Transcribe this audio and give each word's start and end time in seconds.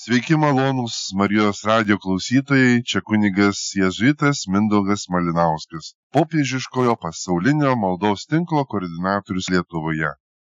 Sveiki 0.00 0.32
malonūs 0.40 0.94
Marijos 1.12 1.58
radio 1.68 1.98
klausytojai, 2.00 2.78
čia 2.88 3.02
kunigas 3.04 3.58
Jėzuitas 3.76 4.46
Mindaugas 4.48 5.02
Malinauskas, 5.12 5.90
popiežiškojo 6.16 6.94
pasaulinio 7.02 7.74
maldos 7.76 8.24
tinklo 8.30 8.62
koordinatorius 8.70 9.50
Lietuvoje. 9.52 10.12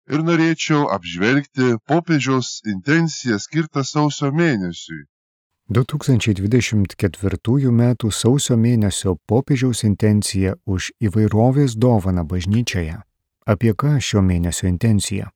Ir 0.08 0.22
norėčiau 0.28 0.86
apžvelgti 0.94 1.74
popiežiaus 1.92 2.62
intenciją 2.72 3.36
skirtą 3.44 3.84
sausio 3.84 4.30
mėnesiui. 4.32 5.02
2024 5.80 7.68
m. 7.74 7.82
sausio 8.22 8.56
mėnesio 8.64 9.14
popiežiaus 9.28 9.84
intencija 9.90 10.56
už 10.64 10.88
įvairovės 11.10 11.76
dovaną 11.76 12.24
bažnyčioje. 12.32 12.96
Apie 13.44 13.76
ką 13.76 14.00
šio 14.00 14.24
mėnesio 14.24 14.72
intencija? 14.72 15.28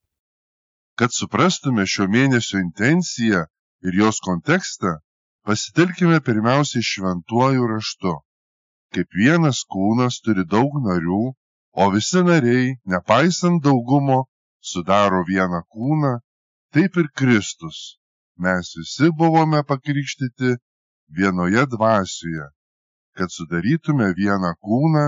Kad 0.96 1.12
suprastume 1.12 1.84
šio 1.84 2.08
mėnesio 2.08 2.56
intenciją, 2.64 3.44
ir 3.86 3.94
jos 4.00 4.18
kontekstą 4.28 4.98
pasitelkime 5.46 6.20
pirmiausiai 6.20 6.84
šventuoju 6.92 7.68
raštu. 7.72 8.14
Kaip 8.94 9.08
vienas 9.20 9.62
kūnas 9.72 10.18
turi 10.24 10.44
daug 10.54 10.74
narių, 10.86 11.22
o 11.82 11.84
visi 11.94 12.22
nariai, 12.24 12.74
nepaisant 12.92 13.62
daugumo, 13.64 14.24
sudaro 14.70 15.22
vieną 15.28 15.60
kūną, 15.72 16.12
taip 16.74 16.96
ir 17.02 17.08
Kristus. 17.18 17.98
Mes 18.44 18.74
visi 18.78 19.10
buvome 19.20 19.62
pakrikštyti 19.70 20.56
vienoje 21.16 21.64
dvasioje, 21.74 22.46
kad 23.16 23.32
sudarytume 23.34 24.12
vieną 24.20 24.52
kūną, 24.64 25.06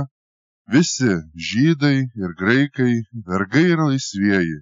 visi 0.73 1.13
žydai 1.51 1.99
ir 2.23 2.35
graikai, 2.41 2.95
vergai 3.29 3.67
ir 3.75 3.85
laisvieji, 3.91 4.59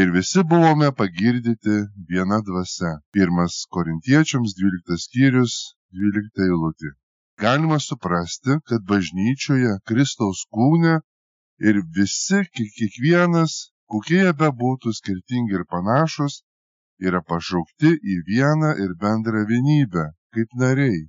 ir 0.00 0.08
visi 0.14 0.42
buvome 0.50 0.88
pagirdyti 1.00 1.74
viena 2.10 2.38
dvasia. 2.46 2.92
Pirmas 3.14 3.54
Korintiečiams 3.74 4.54
12 4.60 4.98
skyrius 5.04 5.54
12 5.94 6.42
eilutė. 6.46 6.90
Galima 7.44 7.78
suprasti, 7.84 8.56
kad 8.68 8.82
bažnyčioje 8.90 9.76
Kristaus 9.90 10.42
kūne 10.56 10.96
ir 11.68 11.80
visi, 11.98 12.42
kiekvienas, 12.56 13.54
kokie 13.90 14.20
jie 14.24 14.34
bebūtų 14.42 14.96
skirtingi 14.98 15.58
ir 15.60 15.64
panašus, 15.70 16.42
yra 17.06 17.22
pašaukti 17.30 17.94
į 17.94 18.20
vieną 18.30 18.74
ir 18.84 18.98
bendrą 18.98 19.46
vienybę, 19.50 20.10
kaip 20.34 20.60
nariai, 20.62 21.02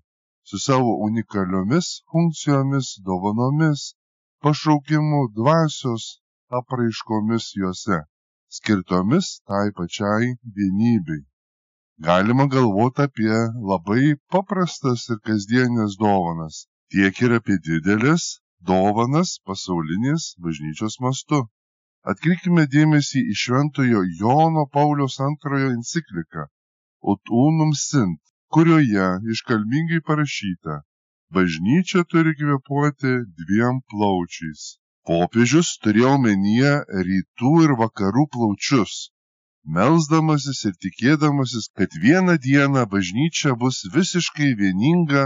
su 0.46 0.62
savo 0.62 0.98
unikaliomis 1.10 1.94
funkcijomis, 2.14 2.98
dovanomis, 3.06 3.94
pašaukimu 4.46 5.30
dvasios 5.38 6.12
apraiškomis 6.62 7.54
juose 7.62 8.06
skirtomis 8.56 9.30
tai 9.48 9.68
pačiai 9.78 10.30
vienybei. 10.56 11.24
Galima 12.08 12.46
galvoti 12.56 13.06
apie 13.08 13.38
labai 13.72 14.16
paprastas 14.32 15.06
ir 15.14 15.20
kasdienės 15.28 16.00
dovanas, 16.02 16.64
tiek 16.92 17.22
ir 17.26 17.38
apie 17.40 17.58
didelės 17.68 18.26
dovanas 18.72 19.38
pasaulinės 19.48 20.34
bažnyčios 20.48 21.00
mastu. 21.06 21.46
Atkreipkime 22.14 22.68
dėmesį 22.76 23.22
į 23.32 23.38
šventojo 23.44 24.02
Jono 24.22 24.66
Paulius 24.78 25.22
antrojo 25.30 25.72
encikliką 25.78 26.50
Ut 27.12 27.22
unum 27.46 27.72
sint, 27.88 28.22
kurioje 28.54 29.08
iškalbingai 29.34 30.00
parašyta, 30.08 30.78
bažnyčia 31.36 32.02
turi 32.14 32.34
kvėpuoti 32.40 33.12
dviem 33.42 33.82
plaučiais 33.92 34.64
popiežius 35.10 35.70
turėjo 35.86 36.14
omenyje 36.18 36.72
rytų 37.08 37.52
ir 37.66 37.76
vakarų 37.82 38.26
plaučius 38.36 38.96
melsdamasis 39.78 40.60
ir 40.70 40.76
tikėdamasis 40.86 41.70
kad 41.80 41.96
vieną 42.06 42.38
dieną 42.48 42.86
bažnyčia 42.94 43.56
bus 43.64 43.82
visiškai 43.96 44.52
vieninga 44.62 45.24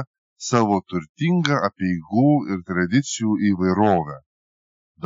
savo 0.49 0.79
turtinga 0.91 1.59
apeigų 1.69 2.29
ir 2.53 2.63
tradicijų 2.69 3.35
įvairove. 3.51 4.15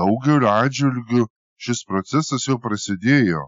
Daugeliu 0.01 0.49
atžvilgių 0.51 1.25
šis 1.65 1.81
procesas 1.89 2.45
jau 2.49 2.59
prasidėjo 2.67 3.47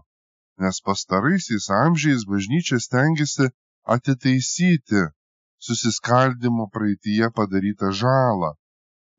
nes 0.58 0.80
pastaraisiais 0.80 1.68
amžiais 1.84 2.24
bažnyčia 2.30 2.78
stengiasi 2.86 3.46
atitaisyti 3.94 5.02
susiskaldymo 5.66 6.66
praeityje 6.74 7.28
padarytą 7.38 7.92
žalą 8.00 8.50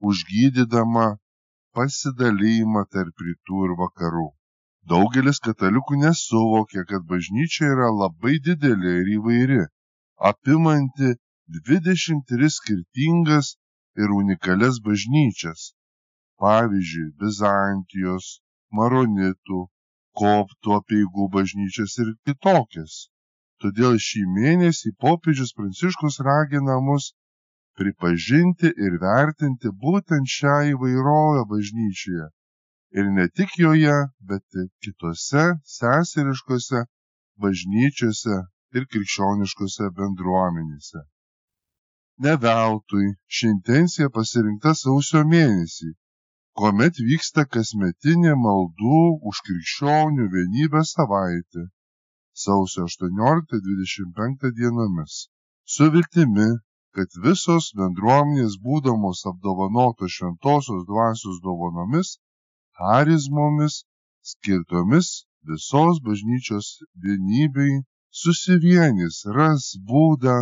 užgydydama 0.10 1.08
pasidalijimą 1.78 2.84
tarp 2.94 3.24
rytų 3.28 3.64
ir 3.68 3.74
vakarų. 3.82 4.28
Daugelis 4.92 5.40
katalikų 5.48 5.98
nesuvokia, 6.02 6.84
kad 6.90 7.06
bažnyčia 7.12 7.72
yra 7.76 7.90
labai 8.02 8.38
didelė 8.48 8.94
ir 9.02 9.10
įvairi, 9.18 9.64
apimanti 10.30 11.10
23 11.58 12.50
skirtingas 12.58 13.50
ir 14.02 14.14
unikalias 14.20 14.80
bažnyčias. 14.88 15.72
Pavyzdžiui, 16.42 17.14
Bizantijos, 17.22 18.32
Maronitų, 18.80 19.62
Koptų 20.18 20.74
apieigų 20.80 21.28
bažnyčias 21.36 21.94
ir 22.02 22.16
kitokias. 22.26 22.98
Todėl 23.62 24.00
šį 24.08 24.24
mėnesį 24.38 24.96
popiežius 25.04 25.54
Pranciškus 25.58 26.18
ragina 26.28 26.80
mus 26.88 27.12
pripažinti 27.80 28.72
ir 28.88 28.98
vertinti 29.04 29.72
būtent 29.84 30.34
šią 30.38 30.58
įvairovę 30.74 31.44
bažnyčioje 31.54 32.28
ir 32.98 33.06
ne 33.18 33.28
tik 33.28 33.58
joje, 33.64 33.98
bet 34.30 34.44
ir 34.62 34.68
kitose 34.84 35.46
seseriškose 35.78 36.84
bažnyčiose 37.44 38.38
ir 38.78 38.88
krikščioniškose 38.92 39.90
bendruomenėse. 40.00 41.04
Ne 42.26 42.34
veltui 42.44 43.08
ši 43.38 43.50
intencija 43.54 44.10
pasirinkta 44.18 44.74
sausio 44.82 45.22
mėnesį, 45.34 45.92
kuomet 46.58 47.02
vyksta 47.10 47.46
kasmetinė 47.56 48.34
maldų 48.46 49.02
už 49.32 49.42
krikščionių 49.50 50.30
vienybę 50.36 50.82
savaitė 50.94 51.68
sausio 52.46 52.88
18-25 52.90 54.56
dienomis 54.62 55.20
su 55.76 55.92
viltimi 55.94 56.50
kad 56.98 57.14
visos 57.24 57.66
bendruomenės 57.78 58.54
būdamos 58.66 59.20
apdovanotos 59.32 60.12
šventosios 60.18 60.82
dvasios 60.90 61.38
dovanomis, 61.44 62.08
charizmomis, 62.80 63.74
skirtomis 64.32 65.08
visos 65.52 65.96
bažnyčios 66.08 66.68
vienybei, 67.04 67.74
susivienys, 68.22 69.16
ras 69.38 69.64
būdą, 69.92 70.38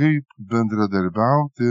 kaip 0.00 0.26
bendradarbiauti, 0.50 1.70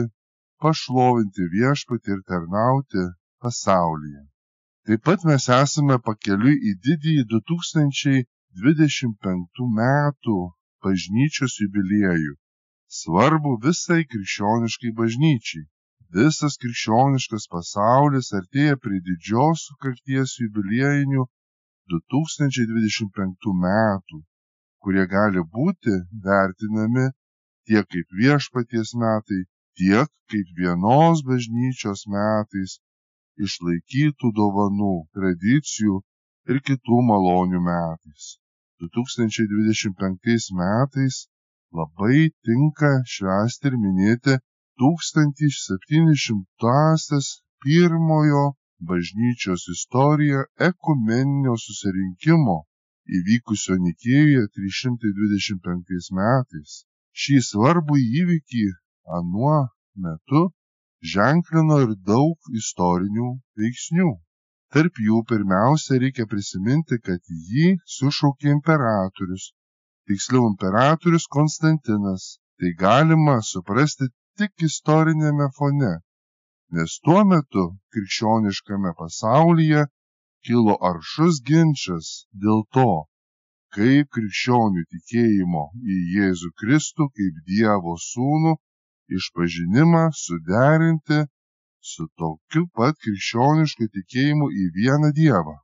pašlovinti 0.63 1.43
viešpatį 1.59 2.09
ir 2.15 2.21
tarnauti 2.31 3.03
pasaulyje. 3.43 4.23
Taip 4.87 5.01
pat 5.07 5.19
mes 5.29 5.43
esame 5.61 5.97
pakeliui 6.09 6.55
į 6.71 6.73
didįjį 6.87 7.23
2025 7.35 9.71
metų 9.83 10.37
bažnyčios 10.85 11.53
jubiliejų 11.65 12.33
svarbu 12.97 13.51
visai 13.63 14.03
krikščioniškai 14.11 14.91
bažnyčiai. 14.99 15.65
Visas 16.17 16.55
krikščioniškas 16.61 17.45
pasaulis 17.53 18.31
artėja 18.39 18.77
prie 18.85 18.97
didžios 19.09 19.65
sukakties 19.69 20.33
jubiliejinių 20.41 21.25
2025 21.93 23.53
metų, 23.65 24.19
kurie 24.81 25.05
gali 25.13 25.45
būti 25.57 25.95
vertinami 26.25 27.05
tiek 27.69 27.85
kaip 27.93 28.17
viešpaties 28.23 28.95
metai, 29.05 29.41
tiek 29.77 30.09
kaip 30.33 30.53
vienos 30.57 31.21
bažnyčios 31.29 32.07
metais 32.17 32.79
išlaikytų 33.47 34.33
dovanų, 34.41 34.93
tradicijų 35.15 36.01
ir 36.49 36.61
kitų 36.69 37.03
malonių 37.11 37.61
metais. 37.69 38.37
2025 38.81 40.49
metais 40.63 41.27
labai 41.77 42.21
tinka 42.45 42.91
švęsti 43.15 43.65
ir 43.69 43.75
minėti 43.83 44.33
1700-asias 44.83 47.27
pirmojo 47.63 48.45
bažnyčios 48.89 49.63
istoriją 49.75 50.41
ekumeninio 50.69 51.55
susirinkimo 51.65 52.57
įvykusio 53.17 53.75
Nikėjoje 53.83 54.43
325 54.59 56.09
metais. 56.19 56.71
Šį 57.21 57.37
svarbų 57.49 57.95
įvykį 58.21 58.65
anuo 59.19 59.59
metu 60.05 60.41
ženklino 61.13 61.77
ir 61.85 61.91
daug 62.11 62.37
istorinių 62.61 63.29
veiksnių. 63.61 64.11
Tarp 64.73 64.93
jų 65.01 65.17
pirmiausia 65.29 65.93
reikia 66.03 66.25
prisiminti, 66.33 66.95
kad 67.01 67.21
jį 67.51 67.67
sušaukė 67.97 68.47
imperatorius 68.55 69.45
tiksliau 70.09 70.49
imperatorius 70.51 71.29
Konstantinas. 71.37 72.35
Tai 72.59 72.69
galima 72.75 73.37
suprasti 73.49 74.09
tik 74.39 74.63
istorinėme 74.67 75.45
fone, 75.57 75.91
nes 76.75 76.95
tuo 77.05 77.21
metu 77.29 77.63
krikščioniškame 77.95 78.91
pasaulyje 79.01 79.85
kilo 80.47 80.75
aršus 80.89 81.39
ginčas 81.49 82.09
dėl 82.43 82.65
to, 82.75 82.91
kaip 83.77 84.09
krikščionių 84.17 84.83
tikėjimo 84.93 85.63
į 85.95 85.99
Jėzų 86.15 86.51
Kristų 86.61 87.07
kaip 87.19 87.39
Dievo 87.51 87.95
sūnų 88.09 88.53
išpažinimą 89.19 90.03
suderinti 90.23 91.19
su 91.91 92.09
tokiu 92.21 92.65
pat 92.75 92.99
krikščionišku 93.05 93.87
tikėjimu 93.95 94.51
į 94.63 94.65
vieną 94.79 95.13
Dievą. 95.21 95.55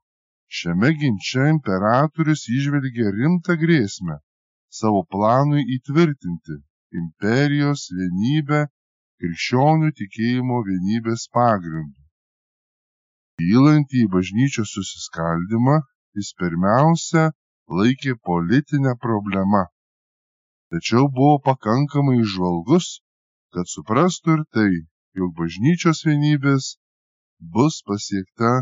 Šiame 0.59 0.93
ginče 1.01 1.49
imperatorius 1.57 2.47
išvelgė 2.59 3.11
rimtą 3.19 3.59
grėsmę 3.65 4.21
savo 4.77 5.03
planui 5.15 5.63
įtvirtinti 5.77 6.57
imperijos 7.01 7.85
vienybę 7.97 8.65
krikščionių 9.21 9.91
tikėjimo 9.99 10.57
vienybės 10.69 11.27
pagrindu. 11.37 12.01
Įlant 13.51 13.95
į 14.01 14.03
bažnyčios 14.15 14.73
susiskaldimą, 14.75 15.79
jis 16.17 16.31
pirmiausia 16.41 17.23
laikė 17.79 18.15
politinę 18.29 18.93
problemą. 19.05 19.63
Tačiau 20.71 21.09
buvo 21.17 21.39
pakankamai 21.47 22.19
išvalgus, 22.21 22.87
kad 23.53 23.71
suprastų 23.71 24.37
ir 24.37 24.45
tai, 24.55 24.71
jog 25.19 25.35
bažnyčios 25.39 26.03
vienybės 26.07 26.71
bus 27.57 27.81
pasiekta 27.87 28.53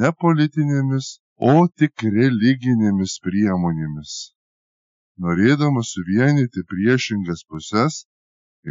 ne 0.00 0.10
politinėmis, 0.24 1.18
o 1.38 1.66
tik 1.78 2.06
religinėmis 2.18 3.18
priemonėmis. 3.26 4.33
Norėdamas 5.22 5.92
suvienyti 5.94 6.64
priešingas 6.70 7.44
puses, 7.50 7.98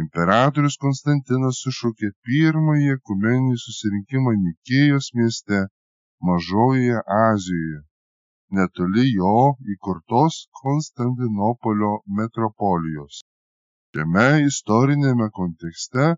imperatorius 0.02 0.76
Konstantinas 0.82 1.60
sušaukė 1.64 2.10
pirmąjį 2.28 2.90
ekumeninį 2.96 3.56
susirinkimą 3.62 4.34
Nikėjos 4.40 5.08
mieste 5.20 5.60
Mažojoje 6.30 7.00
Azijoje, 7.18 7.80
netoli 8.58 9.06
jo 9.12 9.32
įkurtos 9.76 10.42
Konstantinopolio 10.60 11.94
metropolijos. 12.20 13.22
Šiame 13.94 14.28
istorinėme 14.50 15.30
kontekste 15.40 16.12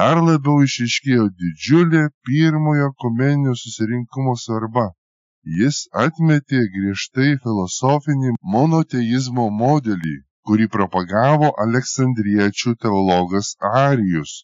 dar 0.00 0.22
labiau 0.30 0.64
išryškėjo 0.64 1.28
didžiulė 1.44 2.06
pirmojo 2.28 2.90
ekumeninio 2.94 3.54
susirinkimo 3.64 4.34
svarba. 4.46 4.88
Jis 5.44 5.88
atmetė 6.02 6.60
griežtai 6.74 7.30
filosofinį 7.44 8.34
monoteizmo 8.54 9.46
modelį, 9.62 10.14
kurį 10.46 10.68
propagavo 10.74 11.48
aleksandriečių 11.64 12.74
teologas 12.84 13.56
Arijus, 13.70 14.34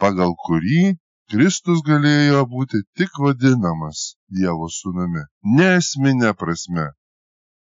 pagal 0.00 0.32
kurį 0.46 0.96
Kristus 1.32 1.84
galėjo 1.90 2.46
būti 2.54 2.80
tik 2.96 3.20
vadinamas 3.26 4.16
Dievo 4.38 4.70
sūnumi, 4.78 5.26
nesminė 5.60 6.32
prasme, 6.44 6.88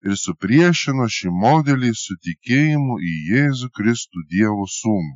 ir 0.07 0.15
supriešino 0.23 1.09
šį 1.17 1.35
modelį 1.43 1.91
su 2.05 2.15
tikėjimu 2.29 2.97
į 3.11 3.13
Jėzų 3.33 3.69
Kristų 3.79 4.25
Dievo 4.31 4.67
sūnų 4.79 5.15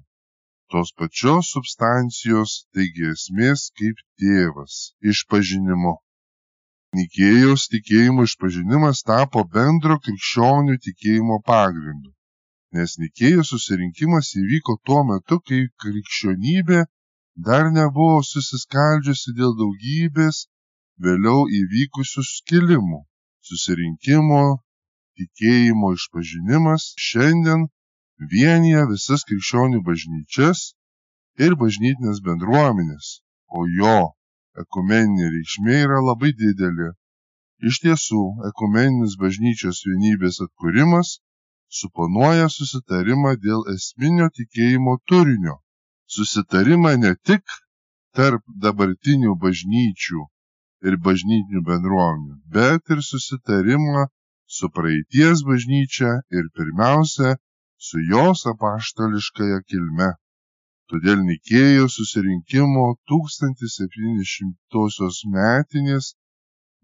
tos 0.71 0.91
pačios 0.94 1.50
substancijos 1.56 2.51
taigi 2.75 3.07
esmės 3.12 3.62
kaip 3.80 4.03
tėvas 4.21 4.75
išpažinimu. 5.13 5.95
Nikėjos 6.97 7.68
tikėjimo 7.71 8.24
išpažinimas 8.27 9.03
tapo 9.07 9.44
bendro 9.56 9.97
krikščionių 10.06 10.77
tikėjimo 10.86 11.36
pagrindu, 11.50 12.09
nes 12.77 12.95
Nikėjos 13.01 13.51
susirinkimas 13.53 14.31
įvyko 14.41 14.75
tuo 14.89 15.03
metu, 15.09 15.38
kai 15.50 15.59
krikščionybė 15.83 16.81
dar 17.50 17.69
nebuvo 17.75 18.24
susiskaldžiusi 18.31 19.36
dėl 19.38 19.53
daugybės 19.62 20.41
vėliau 21.06 21.45
įvykusių 21.62 22.25
skilimų. 22.31 23.03
Susirinkimo 23.50 24.44
tikėjimo 25.21 25.94
išpažinimas 26.00 26.91
šiandien 27.09 27.69
vienija 28.33 28.88
visas 28.89 29.30
krikščionių 29.30 29.86
bažnyčias 29.86 30.71
ir 31.38 31.53
bažnytinės 31.62 32.25
bendruomenės, 32.25 33.19
o 33.47 33.69
jo 33.77 34.00
ekumeninė 34.63 35.29
reikšmė 35.35 35.77
yra 35.85 36.00
labai 36.09 36.31
didelė. 36.41 36.91
Iš 37.69 37.81
tiesų, 37.83 38.21
ekumeninis 38.50 39.17
bažnyčios 39.21 39.81
vienybės 39.88 40.39
atkūrimas 40.45 41.17
suponuoja 41.79 42.47
susitarimą 42.50 43.33
dėl 43.45 43.65
esminio 43.73 44.29
tikėjimo 44.38 44.97
turinio. 45.11 45.57
Susitarimą 46.15 46.95
ne 47.03 47.13
tik 47.29 47.44
tarp 48.17 48.44
dabartinių 48.65 49.35
bažnyčių 49.44 50.23
ir 50.88 50.95
bažnytinių 51.07 51.62
bendruomenių, 51.67 52.39
bet 52.55 52.95
ir 52.95 53.03
susitarimą 53.09 54.07
su 54.57 54.71
praeities 54.77 55.44
bažnyčia 55.50 56.15
ir 56.38 56.50
pirmiausia 56.57 57.35
su 57.89 58.01
jos 58.12 58.47
apaštališkąja 58.53 59.59
kilme. 59.69 60.09
Todėl 60.91 61.19
Nikėjo 61.25 61.88
susirinkimo 61.94 62.83
1700 63.12 65.19
metinės 65.36 66.07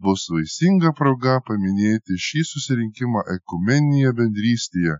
bus 0.07 0.25
vaisinga 0.33 0.91
proga 0.99 1.37
paminėti 1.47 2.17
šį 2.27 2.43
susirinkimą 2.51 3.23
ekumeninėje 3.35 4.11
bendrystėje 4.19 4.95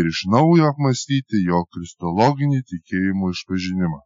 ir 0.00 0.10
iš 0.12 0.20
naujo 0.34 0.64
apmastyti 0.72 1.44
jo 1.50 1.60
kristologinį 1.76 2.60
tikėjimo 2.72 3.30
išpažinimą. 3.36 4.00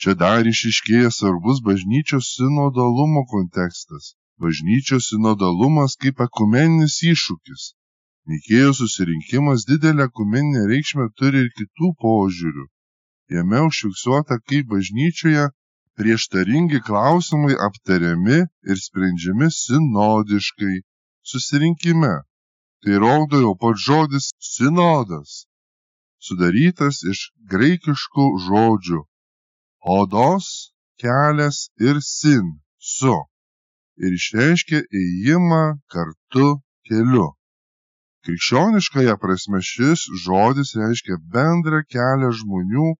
Čia 0.00 0.12
dar 0.24 0.42
išiškėja 0.54 1.10
svarbus 1.18 1.58
bažnyčios 1.68 2.32
sinodalumo 2.38 3.22
kontekstas. 3.36 4.04
Bažnyčios 4.42 5.04
sinodalumas 5.12 5.92
kaip 6.04 6.16
ekumeninis 6.30 6.96
iššūkis, 7.14 7.62
Nikėjos 8.30 8.76
susirinkimas 8.80 9.64
didelę 9.68 10.04
ekumeninę 10.08 10.60
reikšmę 10.70 11.04
turi 11.20 11.40
ir 11.44 11.48
kitų 11.58 11.88
požiūrių. 12.04 12.66
Jame 13.34 13.60
užfiksuota, 13.68 14.38
kaip 14.48 14.66
bažnyčioje 14.72 15.44
prieštaringi 15.96 16.80
klausimai 16.88 17.54
aptariami 17.68 18.38
ir 18.70 18.76
sprendžiami 18.86 19.48
sinodiškai 19.62 20.74
susirinkime. 21.30 22.14
Tai 22.82 22.94
rodo 23.04 23.38
jau 23.44 23.54
pats 23.62 23.84
žodis 23.86 24.26
sinodas, 24.52 25.46
sudarytas 26.26 27.04
iš 27.12 27.20
graikiškų 27.52 28.26
žodžių 28.46 29.00
odos, 29.82 30.72
kelias 30.98 31.70
ir 31.78 32.00
sin, 32.00 32.62
su, 32.78 33.14
ir 33.98 34.14
išreiškia 34.18 34.82
ėjimą 35.02 35.62
kartu 35.92 36.48
keliu. 36.88 37.30
Krikščioniškąja 38.22 39.16
prasme 39.18 39.58
šis 39.66 40.06
žodis 40.24 40.76
reiškia 40.78 41.18
bendrą 41.34 41.82
kelią 41.90 42.30
žmonių 42.40 42.92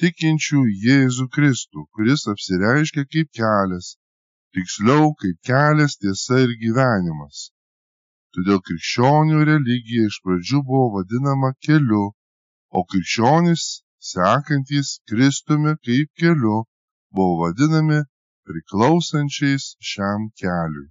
tikinčių 0.00 0.60
Jėzų 0.84 1.26
Kristų, 1.36 1.84
kuris 1.94 2.26
apsireiškia 2.32 3.04
kaip 3.14 3.28
kelias, 3.38 3.88
tiksliau 4.56 5.10
kaip 5.22 5.38
kelias 5.50 5.96
tiesa 6.02 6.38
ir 6.44 6.54
gyvenimas. 6.62 7.48
Todėl 8.36 8.60
krikščionių 8.68 9.42
religija 9.48 10.08
iš 10.10 10.20
pradžių 10.24 10.62
buvo 10.70 10.86
vadinama 10.96 11.50
keliu, 11.66 12.04
o 12.78 12.84
krikščionys, 12.92 13.64
sekantys 14.12 14.94
Kristumi 15.10 15.74
kaip 15.86 16.08
keliu, 16.22 16.62
buvo 17.14 17.34
vadinami 17.42 18.00
priklausančiais 18.48 19.74
šiam 19.90 20.30
keliui. 20.40 20.88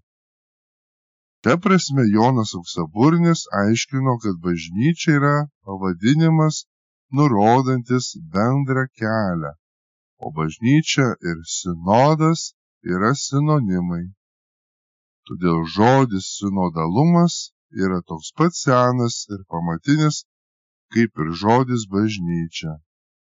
Šia 1.43 1.55
prasme 1.63 2.03
Jonas 2.13 2.51
Auksaburnis 2.59 3.45
aiškino, 3.61 4.19
kad 4.23 4.35
bažnyčia 4.43 5.15
yra 5.17 5.37
pavadinimas 5.65 6.65
nurodantis 7.15 8.05
bendrą 8.33 8.85
kelią, 8.99 9.53
o 10.25 10.27
bažnyčia 10.37 11.07
ir 11.29 11.37
sinodas 11.57 12.41
yra 12.93 13.11
sinonimai. 13.25 14.05
Todėl 15.27 15.63
žodis 15.75 16.25
sinodalumas 16.37 17.35
yra 17.85 17.99
toks 18.09 18.29
pat 18.37 18.53
senas 18.63 19.15
ir 19.33 19.41
pamatinis 19.51 20.25
kaip 20.93 21.11
ir 21.23 21.29
žodis 21.41 21.83
bažnyčia. 21.95 22.73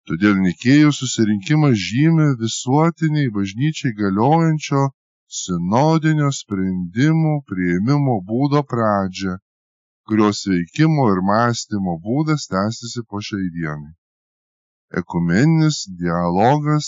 Todėl 0.08 0.38
Nikėjų 0.44 0.92
susirinkimas 0.96 1.76
žymi 1.88 2.28
visuotiniai 2.40 3.28
bažnyčiai 3.36 3.92
galiojančio 3.98 4.86
sinodinio 5.40 6.30
sprendimų 6.38 7.34
priėmimo 7.50 8.16
būdo 8.30 8.62
pradžią, 8.72 9.36
kurios 10.10 10.38
veikimo 10.50 11.02
ir 11.12 11.20
mąstymo 11.26 11.92
būdas 12.04 12.48
tęsiasi 12.52 13.02
po 13.10 13.20
šiai 13.26 13.48
dienai. 13.56 13.92
Ekumeninis 15.00 15.76
dialogas 16.00 16.86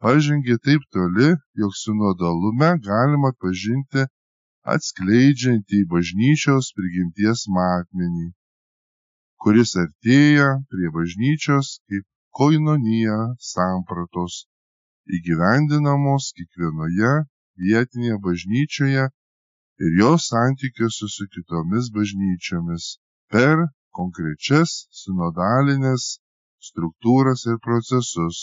pažengė 0.00 0.56
taip 0.68 0.86
toli, 0.96 1.28
jog 1.62 1.74
sinodalume 1.80 2.70
galima 2.86 3.32
atpažinti 3.34 4.06
atskleidžiantį 4.74 5.82
bažnyčios 5.92 6.70
prigimties 6.78 7.44
matmenį, 7.58 8.30
kuris 9.44 9.76
artėja 9.84 10.48
prie 10.72 10.88
bažnyčios 10.96 11.74
kaip 11.90 12.08
koinonija 12.40 13.18
sampratos 13.52 14.40
įgyvendinamos 15.18 16.32
kiekvienoje 16.40 17.12
vietinėje 17.68 18.16
bažnyčioje 18.30 19.06
ir 19.84 19.90
jos 20.00 20.28
santykiuose 20.30 21.06
su 21.16 21.24
kitomis 21.34 21.86
bažnyčiomis 21.96 22.84
per 23.32 23.56
konkrečias 23.98 24.70
sinodalinės 25.00 26.04
struktūras 26.68 27.44
ir 27.50 27.58
procesus. 27.66 28.38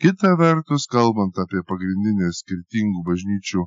Kita 0.00 0.30
vertus, 0.40 0.86
kalbant 0.94 1.36
apie 1.44 1.62
pagrindinę 1.70 2.30
skirtingų 2.40 3.02
bažnyčių 3.08 3.66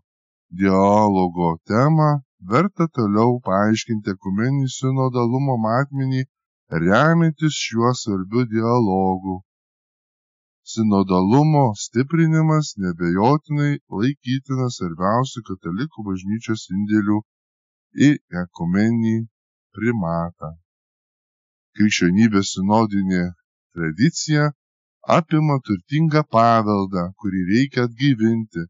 dialogo 0.61 1.49
temą, 1.71 2.09
verta 2.53 2.87
toliau 2.97 3.37
paaiškinti 3.47 4.15
ekumeninį 4.15 4.69
sinodalumo 4.77 5.57
matmenį 5.67 6.23
remiantis 6.85 7.59
šiuo 7.65 7.91
svarbiu 8.01 8.47
dialogu. 8.55 9.35
Sinodalumo 10.73 11.65
stiprinimas 11.77 12.71
nebejotinai 12.83 13.73
laikytinas 13.99 14.79
svarbiausių 14.79 15.41
katalikų 15.49 16.05
bažnyčios 16.07 16.63
indėlių 16.75 17.17
į 18.07 18.09
ekumeninį 18.41 19.13
primatą. 19.77 20.49
Krikščionybės 21.77 22.55
sinodinė 22.55 23.21
tradicija 23.77 24.49
apima 25.17 25.59
turtingą 25.69 26.25
paveldą, 26.37 27.05
kurį 27.21 27.45
reikia 27.51 27.85
atgaivinti. 27.89 28.65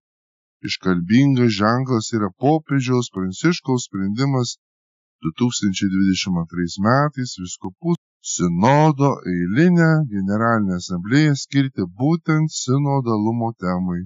Iškalbingas 0.67 1.55
ženklas 1.61 2.11
yra 2.17 2.31
popiežiaus 2.45 3.11
Pranciškaus 3.15 3.87
sprendimas 3.87 4.57
2022 5.27 6.83
metais 6.89 7.39
vyskupų 7.43 7.95
sinodo 8.31 9.09
eilinę 9.31 9.89
generalinę 10.13 10.77
asamblėją 10.81 11.33
skirti 11.43 11.87
būtent 12.01 12.53
sinodalumo 12.57 13.49
temai. 13.63 14.03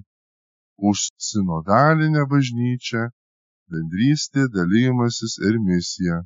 Už 0.90 1.04
sinodalinę 1.28 2.24
bažnyčią 2.32 3.04
bendrystė, 3.70 4.48
dalymasis 4.56 5.38
ir 5.48 5.60
misija. 5.68 6.18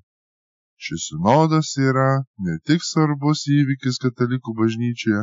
Šis 0.84 1.11
sinodas 1.11 1.75
yra 1.90 2.11
ne 2.46 2.56
tik 2.66 2.82
svarbus 2.90 3.46
įvykis 3.58 4.00
katalikų 4.04 4.56
bažnyčioje, 4.62 5.22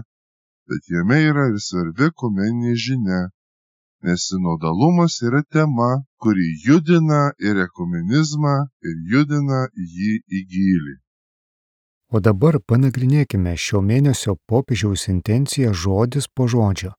bet 0.69 0.93
jame 0.95 1.19
yra 1.31 1.49
ir 1.51 1.59
svarbi 1.69 2.13
komeninė 2.23 2.75
žinia 2.85 3.21
nes 4.03 4.19
sinodalumas 4.27 5.13
yra 5.27 5.41
tema, 5.53 5.91
kuri 6.21 6.45
judina 6.65 7.21
ir 7.47 7.55
ekumenizmą, 7.67 8.55
ir 8.87 8.95
judina 9.11 9.61
jį 9.95 10.13
į 10.37 10.39
gilį. 10.53 10.95
O 12.09 12.17
dabar 12.25 12.55
panagrinėkime 12.65 13.51
šio 13.53 13.83
mėnesio 13.85 14.33
popiežiaus 14.49 15.03
intenciją 15.11 15.75
žodis 15.77 16.25
po 16.25 16.47
žodžio, 16.49 16.95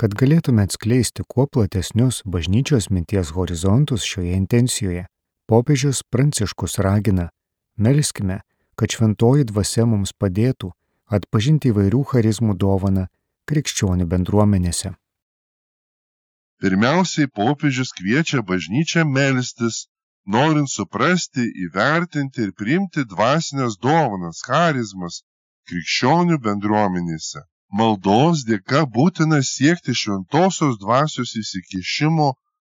kad 0.00 0.12
galėtume 0.12 0.66
atskleisti 0.68 1.24
kuo 1.24 1.46
platesnius 1.48 2.20
bažnyčios 2.34 2.90
minties 2.92 3.32
horizontus 3.36 4.04
šioje 4.04 4.36
intencijoje. 4.36 5.06
Popiežius 5.48 6.02
Pranciškus 6.12 6.76
ragina, 6.78 7.30
melskime, 7.76 8.42
kad 8.76 8.92
šventoji 8.92 9.48
dvasia 9.48 9.86
mums 9.88 10.12
padėtų 10.12 10.70
atpažinti 11.18 11.72
įvairių 11.72 12.04
charizmų 12.12 12.54
dovaną 12.60 13.08
krikščionių 13.50 14.06
bendruomenėse. 14.12 14.92
Pirmiausiai 16.60 17.32
popiežius 17.32 17.90
kviečia 17.96 18.44
bažnyčią 18.44 19.04
melstis, 19.08 19.86
norint 20.26 20.68
suprasti, 20.68 21.44
įvertinti 21.66 22.42
ir 22.46 22.52
priimti 22.60 23.04
dvasinės 23.12 23.78
dovanas, 23.86 24.42
charizmas 24.46 25.22
krikščionių 25.68 26.38
bendruomenėse. 26.44 27.42
Maldos 27.72 28.44
dėka 28.44 28.84
būtina 28.96 29.40
siekti 29.46 29.94
šventosios 29.94 30.78
dvasios 30.82 31.34
įsikišimo, 31.42 32.30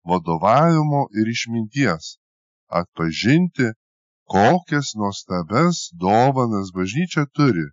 vadovavimo 0.05 1.07
ir 1.19 1.31
išminties, 1.35 2.17
atpažinti, 2.69 3.71
kokias 4.29 4.93
nuostabes 4.95 5.89
dovanas 5.99 6.69
bažnyčia 6.75 7.25
turi, 7.35 7.65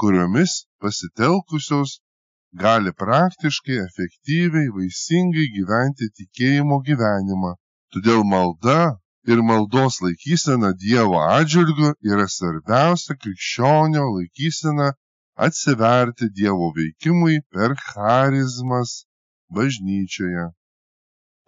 kuriomis 0.00 0.66
pasitelkusios 0.82 2.00
gali 2.52 2.92
praktiškai 2.92 3.78
efektyviai 3.84 4.72
vaisingai 4.76 5.46
gyventi 5.56 6.10
tikėjimo 6.18 6.82
gyvenimą 6.88 7.54
todėl 7.96 8.24
malda 8.28 8.98
ir 9.30 9.38
maldos 9.48 9.94
laikysena 10.04 10.70
dievo 10.84 11.18
atžvilgiu 11.38 11.90
yra 12.12 12.26
svarbiausia 12.36 13.14
krikščionio 13.22 14.04
laikysena 14.16 14.88
atsiverti 15.46 16.26
dievo 16.38 16.68
veikimui 16.76 17.36
per 17.52 17.74
charizmas 17.88 18.90
bažnyčioje. 19.56 20.46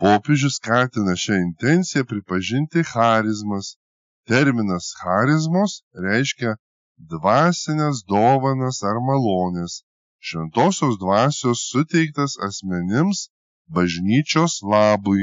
Popiežius 0.01 0.59
skatina 0.61 1.15
šią 1.25 1.37
intenciją 1.49 2.05
pripažinti 2.11 2.85
charizmas. 2.93 3.77
Terminas 4.29 4.93
charizmos 5.01 5.73
reiškia 6.05 6.53
dvasines 7.13 8.05
dovanas 8.13 8.83
ar 8.91 8.97
malones 9.09 9.83
šventosios 10.27 10.95
dvasios 11.03 11.59
suteiktas 11.71 12.33
asmenims 12.49 13.19
bažnyčios 13.75 14.61
labui. 14.63 15.23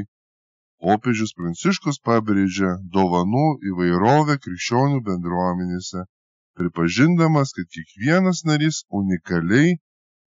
Popiežius 0.84 1.34
Pranciškus 1.38 2.00
pabrėžia 2.08 2.72
dovanų 2.96 3.46
įvairovę 3.72 4.36
krikščionių 4.46 5.02
bendruomenėse, 5.08 6.04
pripažindamas, 6.60 7.56
kad 7.58 7.70
kiekvienas 7.78 8.44
narys 8.50 8.84
unikaliai 9.00 9.76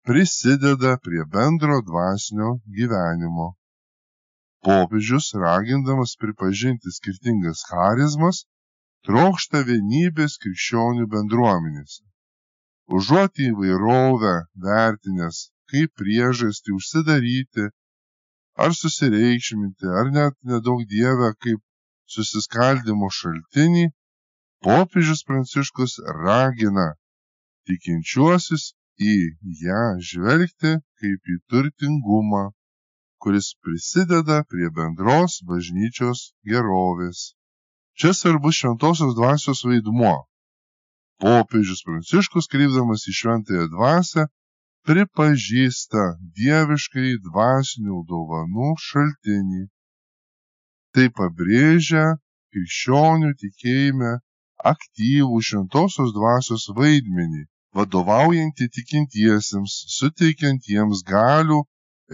prisideda 0.07 0.97
prie 1.07 1.27
bendro 1.37 1.83
dvasinio 1.91 2.51
gyvenimo. 2.79 3.53
Popiežius, 4.67 5.33
ragindamas 5.47 6.17
pripažinti 6.25 6.95
skirtingas 6.99 7.67
charizmas, 7.71 8.45
trokšta 9.07 9.63
vienybės 9.71 10.39
krikščionių 10.43 11.11
bendruomenėse 11.17 12.07
užuot 12.87 13.41
įvairovę 13.43 14.35
vertinęs 14.65 15.39
kaip 15.71 15.91
priežastį 16.01 16.75
užsidaryti 16.79 17.65
ar 18.65 18.73
susireikšminti 18.81 19.87
ar 20.01 20.11
net 20.17 20.35
nedaug 20.51 20.83
dieve 20.93 21.31
kaip 21.45 21.61
susiskaldymo 22.15 23.09
šaltinį 23.19 23.87
popiežius 24.67 25.23
pranciškus 25.29 25.97
ragina 26.25 26.87
tikinčiuosius 27.69 28.69
į 29.13 29.17
ją 29.65 29.83
žvelgti 30.11 30.77
kaip 31.01 31.35
į 31.35 31.37
turtingumą 31.53 32.45
kuris 33.23 33.49
prisideda 33.63 34.39
prie 34.51 34.69
bendros 34.79 35.41
bažnyčios 35.51 36.31
gerovės. 36.47 37.35
Čia 37.99 38.13
svarbus 38.15 38.61
šventosios 38.61 39.17
dvasios 39.19 39.65
vaidmuo 39.69 40.17
popiežius 41.25 41.81
pranciškus 41.87 42.49
kreipdamas 42.53 43.07
į 43.11 43.15
šventąją 43.21 43.69
dvasią 43.73 44.27
pripažįsta 44.87 46.03
dieviškai 46.39 47.17
dvasinių 47.27 48.03
dovanų 48.11 48.69
šaltinį. 48.89 49.65
Tai 50.95 51.07
pabrėžia 51.19 52.05
krikščionių 52.55 53.33
tikėjime 53.41 54.13
aktyvų 54.73 55.41
šventosios 55.49 56.13
dvasios 56.19 56.69
vaidmenį, 56.79 57.43
vadovaujantį 57.79 58.69
tikintiesiems, 58.77 59.75
suteikiant 59.97 60.71
jiems 60.71 61.03
galių 61.11 61.59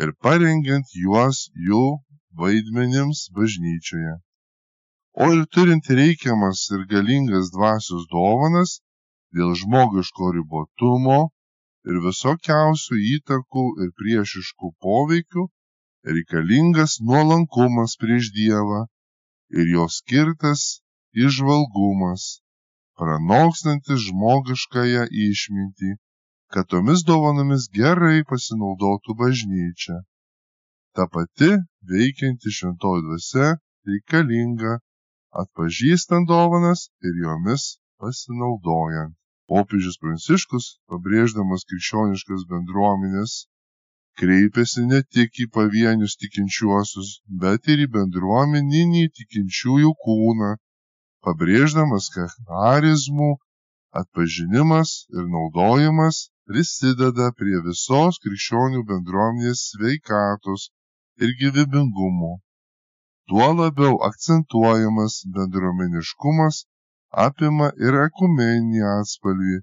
ir 0.03 0.15
parengiant 0.25 0.97
juos 1.05 1.45
jų 1.69 1.85
vaidmenims 2.41 3.27
bažnyčioje. 3.37 4.17
O 5.23 5.29
ir 5.37 5.45
turint 5.55 5.93
reikiamas 6.01 6.65
ir 6.73 6.89
galingas 6.95 7.53
dvasios 7.53 8.09
dovanas, 8.17 8.81
dėl 9.37 9.53
žmogiško 9.61 10.33
ribotumo 10.39 11.21
ir 11.91 11.99
visokiausių 12.07 12.99
įtakų 13.17 13.65
ir 13.85 13.91
priešiškų 14.01 14.69
poveikių 14.87 15.45
reikalingas 16.17 16.99
nuolankumas 17.09 17.97
prieš 18.03 18.31
Dievą 18.37 18.81
ir 19.61 19.73
jo 19.75 19.87
skirtas 19.97 20.63
išvalgumas, 21.27 22.23
pranokstantis 22.99 24.07
žmogiškąją 24.09 25.05
išmintį, 25.27 25.93
kad 26.53 26.69
tomis 26.73 27.05
dovanomis 27.09 27.69
gerai 27.79 28.23
pasinaudotų 28.31 29.17
bažnyčia. 29.23 29.99
Ta 30.97 31.09
pati 31.15 31.51
veikianti 31.93 32.53
šventoji 32.59 33.07
dvasia 33.09 33.49
reikalinga 33.89 34.79
atpažįstant 35.43 36.29
dovanas 36.29 36.89
ir 37.09 37.19
jomis 37.25 37.65
pasinaudojant 37.99 39.17
popiežius 39.51 39.99
pranciškus 40.03 40.69
pabrėždamas 40.93 41.67
krikščioniškas 41.71 42.45
bendruomenes 42.53 43.39
kreipėsi 44.21 44.85
ne 44.89 45.01
tik 45.17 45.41
į 45.45 45.47
pavienius 45.57 46.19
tikinčiuosius 46.23 47.15
bet 47.45 47.71
ir 47.75 47.85
į 47.87 47.89
bendruomeninį 47.97 49.07
tikinčiųjų 49.19 49.95
kūną 50.07 50.51
pabrėždamas 51.27 52.11
kad 52.17 52.37
charizmų 52.51 53.31
atpažinimas 54.03 54.93
ir 55.17 55.27
naudojimas 55.37 56.21
prisideda 56.51 57.31
prie 57.41 57.59
visos 57.67 58.21
krikščionių 58.25 58.85
bendruomenės 58.93 59.67
sveikatos 59.73 60.71
ir 61.25 61.35
gyvybingumo. 61.41 62.33
tuo 63.31 63.49
labiau 63.59 63.99
akcentuojamas 64.09 65.19
bendruomeniškumas 65.37 66.65
apima 67.25 67.69
ir 67.87 67.99
ekumeninį 68.07 68.83
atspalvį, 68.93 69.57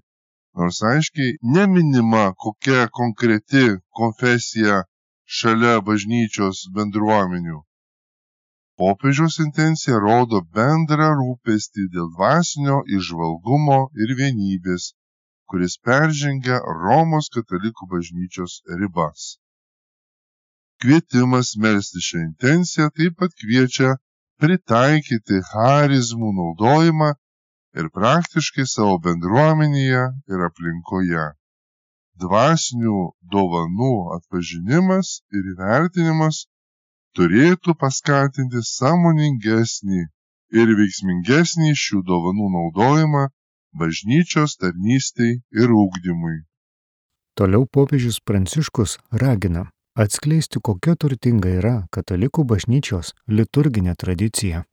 nors 0.60 0.78
aiškiai 0.90 1.36
neminima 1.56 2.22
kokia 2.44 2.86
konkreti 2.98 3.64
konfesija 4.00 4.78
šalia 5.38 5.74
bažnyčios 5.88 6.62
bendruomenių. 6.76 7.58
Popiežiaus 8.80 9.36
intencija 9.44 9.98
rodo 10.06 10.40
bendrą 10.58 11.10
rūpestį 11.20 11.90
dėl 11.96 12.08
dvasinio 12.16 12.80
išvalgumo 12.98 13.82
ir 14.04 14.16
vienybės, 14.22 14.94
kuris 15.50 15.76
peržengia 15.90 16.62
Romos 16.84 17.28
katalikų 17.36 17.90
bažnyčios 17.94 18.62
ribas 18.80 19.30
kvietimas 20.80 21.48
melstis 21.62 22.06
šią 22.08 22.20
intenciją 22.26 22.86
taip 22.96 23.16
pat 23.20 23.34
kviečia 23.40 23.90
pritaikyti 24.40 25.40
charizmų 25.50 26.30
naudojimą 26.38 27.10
ir 27.78 27.90
praktiškai 27.94 28.66
savo 28.66 28.98
bendruomenėje 29.04 30.04
ir 30.32 30.46
aplinkoje. 30.48 31.26
Dvasinių 32.20 32.96
dovanų 33.32 33.92
atpažinimas 34.16 35.12
ir 35.32 35.52
įvertinimas 35.54 36.44
turėtų 37.16 37.74
paskatinti 37.80 38.62
sąmoningesnį 38.70 40.02
ir 40.60 40.74
veiksmingesnį 40.82 41.72
šių 41.84 42.04
dovanų 42.10 42.50
naudojimą 42.56 43.26
bažnyčios 43.80 44.56
tarnystei 44.60 45.40
ir 45.54 45.74
ūkdymui. 45.82 46.40
Toliau 47.38 47.66
popiežius 47.66 48.18
Pranciškus 48.20 48.98
ragina 49.22 49.68
atskleisti, 49.94 50.60
kokia 50.62 50.96
turtinga 50.96 51.54
yra 51.60 51.74
katalikų 51.94 52.44
bažnyčios 52.52 53.14
liturginė 53.28 53.94
tradicija. 53.98 54.64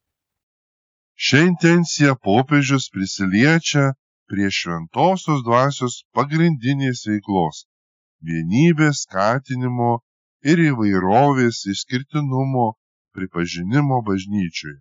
Šią 1.26 1.40
intenciją 1.50 2.14
popiežius 2.26 2.92
prisiliečia 2.94 3.86
prie 4.30 4.50
šventosios 4.58 5.40
dvasios 5.48 5.96
pagrindinės 6.14 7.00
veiklos- 7.10 7.64
vienybės 8.28 9.02
skatinimo 9.08 9.90
ir 10.52 10.62
įvairovės 10.66 11.64
išskirtinumo 11.74 12.68
pripažinimo 13.18 13.98
bažnyčioje. 14.10 14.78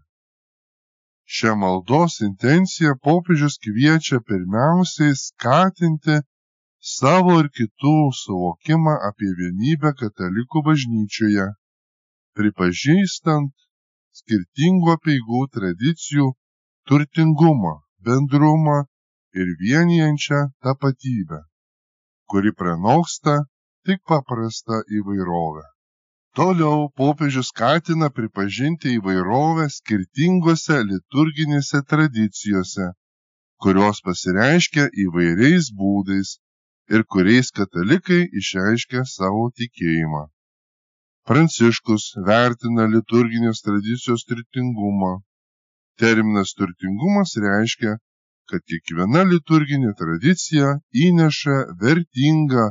Šią 1.36 1.56
maldos 1.62 2.20
intenciją 2.28 2.92
popiežius 3.08 3.56
kviečia 3.64 4.20
pirmiausiai 4.28 5.16
skatinti 5.24 6.20
savo 6.96 7.40
ir 7.40 7.48
kitų 7.58 7.96
suvokimą 8.22 9.00
apie 9.08 9.32
vienybę 9.40 9.96
katalikų 10.02 10.68
bažnyčioje, 10.68 11.48
pripažįstant 12.36 13.56
skirtingų 14.20 14.92
apieigų 14.96 15.42
tradicijų 15.56 16.26
turtingumą, 16.88 17.74
bendrumą 18.08 18.78
ir 19.40 19.54
vienijančią 19.62 20.40
tapatybę, 20.64 21.40
kuri 22.30 22.52
pranoksta 22.60 23.34
tik 23.86 24.00
paprastą 24.10 24.82
įvairovę. 24.98 25.64
Toliau 26.36 26.88
popiežius 27.00 27.48
skatina 27.52 28.08
pripažinti 28.16 28.90
įvairovę 28.98 29.66
skirtingose 29.72 30.82
liturginėse 30.88 31.80
tradicijose, 31.92 32.88
kurios 33.62 34.02
pasireiškia 34.08 34.84
įvairiais 35.04 35.70
būdais 35.80 36.34
ir 36.92 37.06
kuriais 37.14 37.48
katalikai 37.58 38.20
išreiškia 38.42 39.06
savo 39.12 39.46
tikėjimą. 39.60 40.26
Pranciškus 41.26 42.02
vertina 42.26 42.84
liturginės 42.90 43.62
tradicijos 43.66 44.22
turtingumą. 44.30 45.14
Terminas 46.02 46.52
turtingumas 46.58 47.32
reiškia, 47.44 47.94
kad 48.50 48.62
kiekviena 48.70 49.24
liturginė 49.30 49.94
tradicija 50.02 50.68
įneša 51.06 51.56
vertingą 51.82 52.68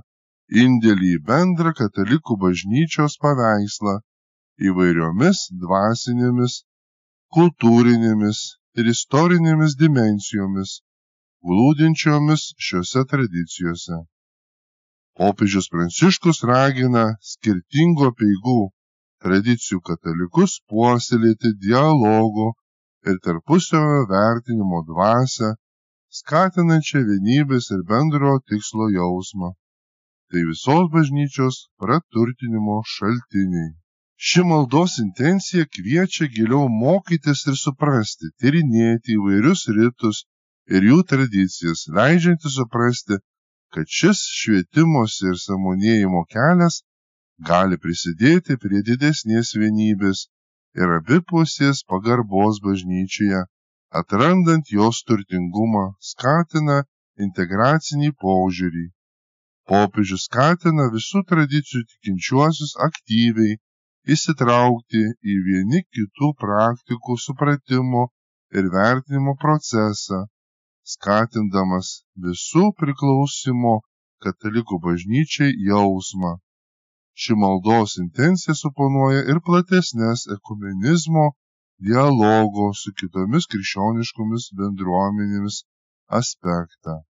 indėlį 0.64 1.12
į 1.18 1.20
bendrą 1.32 1.76
katalikų 1.82 2.40
bažnyčios 2.46 3.20
paveikslą 3.26 3.98
įvairiomis 4.70 5.44
dvasinėmis, 5.66 6.58
kultūrinėmis 7.36 8.42
ir 8.80 8.92
istorinėmis 8.96 9.76
dimencijomis, 9.84 10.80
glūdinčiomis 11.44 12.52
šiose 12.70 13.04
tradicijose. 13.12 14.06
Popiežius 15.20 15.70
Pranciškus 15.72 16.42
ragina 16.50 17.04
skirtingų 17.24 18.08
peigų 18.22 18.62
tradicijų 19.26 19.78
katalikus 19.90 20.56
puoselėti 20.72 21.52
dialogo 21.66 22.48
ir 23.08 23.22
tarpusavio 23.28 24.02
vertinimo 24.10 24.82
dvasę, 24.90 25.54
skatinančią 26.20 27.04
vienybės 27.12 27.70
ir 27.76 27.86
bendro 27.92 28.34
tikslo 28.52 28.90
jausmą. 28.96 29.54
Tai 30.32 30.42
visos 30.50 30.92
bažnyčios 30.96 31.62
praturtinimo 31.80 32.82
šaltiniai. 32.96 33.72
Ši 34.28 34.44
maldos 34.50 34.98
intencija 35.04 35.68
kviečia 35.78 36.28
giliau 36.36 36.68
mokytis 36.82 37.46
ir 37.52 37.56
suprasti, 37.62 38.34
tyrinėti 38.42 39.16
įvairius 39.16 39.64
rytus 39.78 40.24
ir 40.76 40.88
jų 40.90 41.00
tradicijas, 41.08 41.86
leidžianti 41.98 42.52
suprasti, 42.58 43.20
kad 43.74 43.90
šis 44.00 44.22
švietimosi 44.42 45.30
ir 45.32 45.40
samonėjimo 45.46 46.24
kelias 46.36 46.82
gali 47.50 47.78
prisidėti 47.86 48.58
prie 48.64 48.82
didesnės 48.90 49.54
vienybės 49.62 50.26
ir 50.82 50.92
abipusės 50.98 51.84
pagarbos 51.92 52.60
bažnyčioje, 52.68 53.42
atrandant 54.02 54.72
jos 54.78 55.02
turtingumą, 55.08 55.86
skatina 56.12 56.84
integracinį 57.28 58.12
požiūrį. 58.26 58.86
Popiežius 59.72 60.28
skatina 60.30 60.90
visų 60.96 61.24
tradicijų 61.32 61.86
tikinčiuosius 61.92 62.76
aktyviai 62.88 63.56
įsitraukti 64.16 65.02
į 65.34 65.36
vieni 65.48 65.82
kitų 65.98 66.32
praktikų 66.42 67.18
supratimo 67.24 68.04
ir 68.60 68.70
vertinimo 68.76 69.34
procesą, 69.42 70.26
skatindamas 70.86 72.04
visų 72.26 72.70
priklausymo 72.80 73.80
katalikų 74.24 74.80
bažnyčiai 74.86 75.56
jausmą. 75.70 76.38
Ši 77.16 77.38
maldos 77.40 77.96
intencija 78.02 78.54
suponuoja 78.60 79.24
ir 79.32 79.40
platesnės 79.48 80.26
ekumenizmo, 80.36 81.32
dialogo 81.80 82.72
su 82.76 82.92
kitomis 83.00 83.48
krikščioniškomis 83.52 84.50
bendruomenėmis 84.60 85.64
aspektą. 86.20 87.02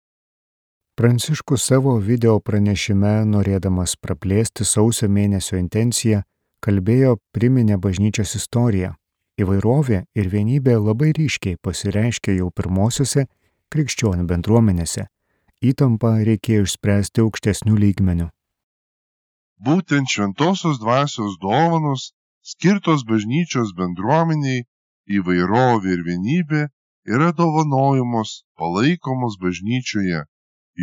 Pranciškus 0.96 1.66
savo 1.68 1.98
video 2.00 2.38
pranešime, 2.40 3.26
norėdamas 3.28 3.98
praplėsti 4.00 4.64
sausio 4.64 5.10
mėnesio 5.12 5.58
intenciją, 5.60 6.22
kalbėjo 6.64 7.18
priminę 7.36 7.76
bažnyčios 7.82 8.38
istoriją. 8.40 8.94
Įvairovė 9.36 10.06
ir 10.16 10.30
vienybė 10.32 10.78
labai 10.80 11.12
ryškiai 11.18 11.58
pasireiškia 11.60 12.38
jau 12.38 12.48
pirmosiuose 12.56 13.26
krikščionių 13.74 14.26
bendruomenėse. 14.30 15.08
Įtampą 15.66 16.12
reikėjo 16.28 16.66
išspręsti 16.68 17.24
aukštesnių 17.24 17.76
lygmenių. 17.84 18.28
Būtent 19.66 20.12
šventosios 20.12 20.82
dvasios 20.84 21.38
dovanos, 21.42 22.12
skirtos 22.44 23.06
bažnyčios 23.10 23.72
bendruomeniai, 23.80 24.66
įvairovė 25.18 25.96
ir 25.96 26.04
vienybė 26.10 26.62
yra 27.16 27.32
dovanojamos, 27.40 28.44
palaikomos 28.60 29.38
bažnyčioje, 29.42 30.26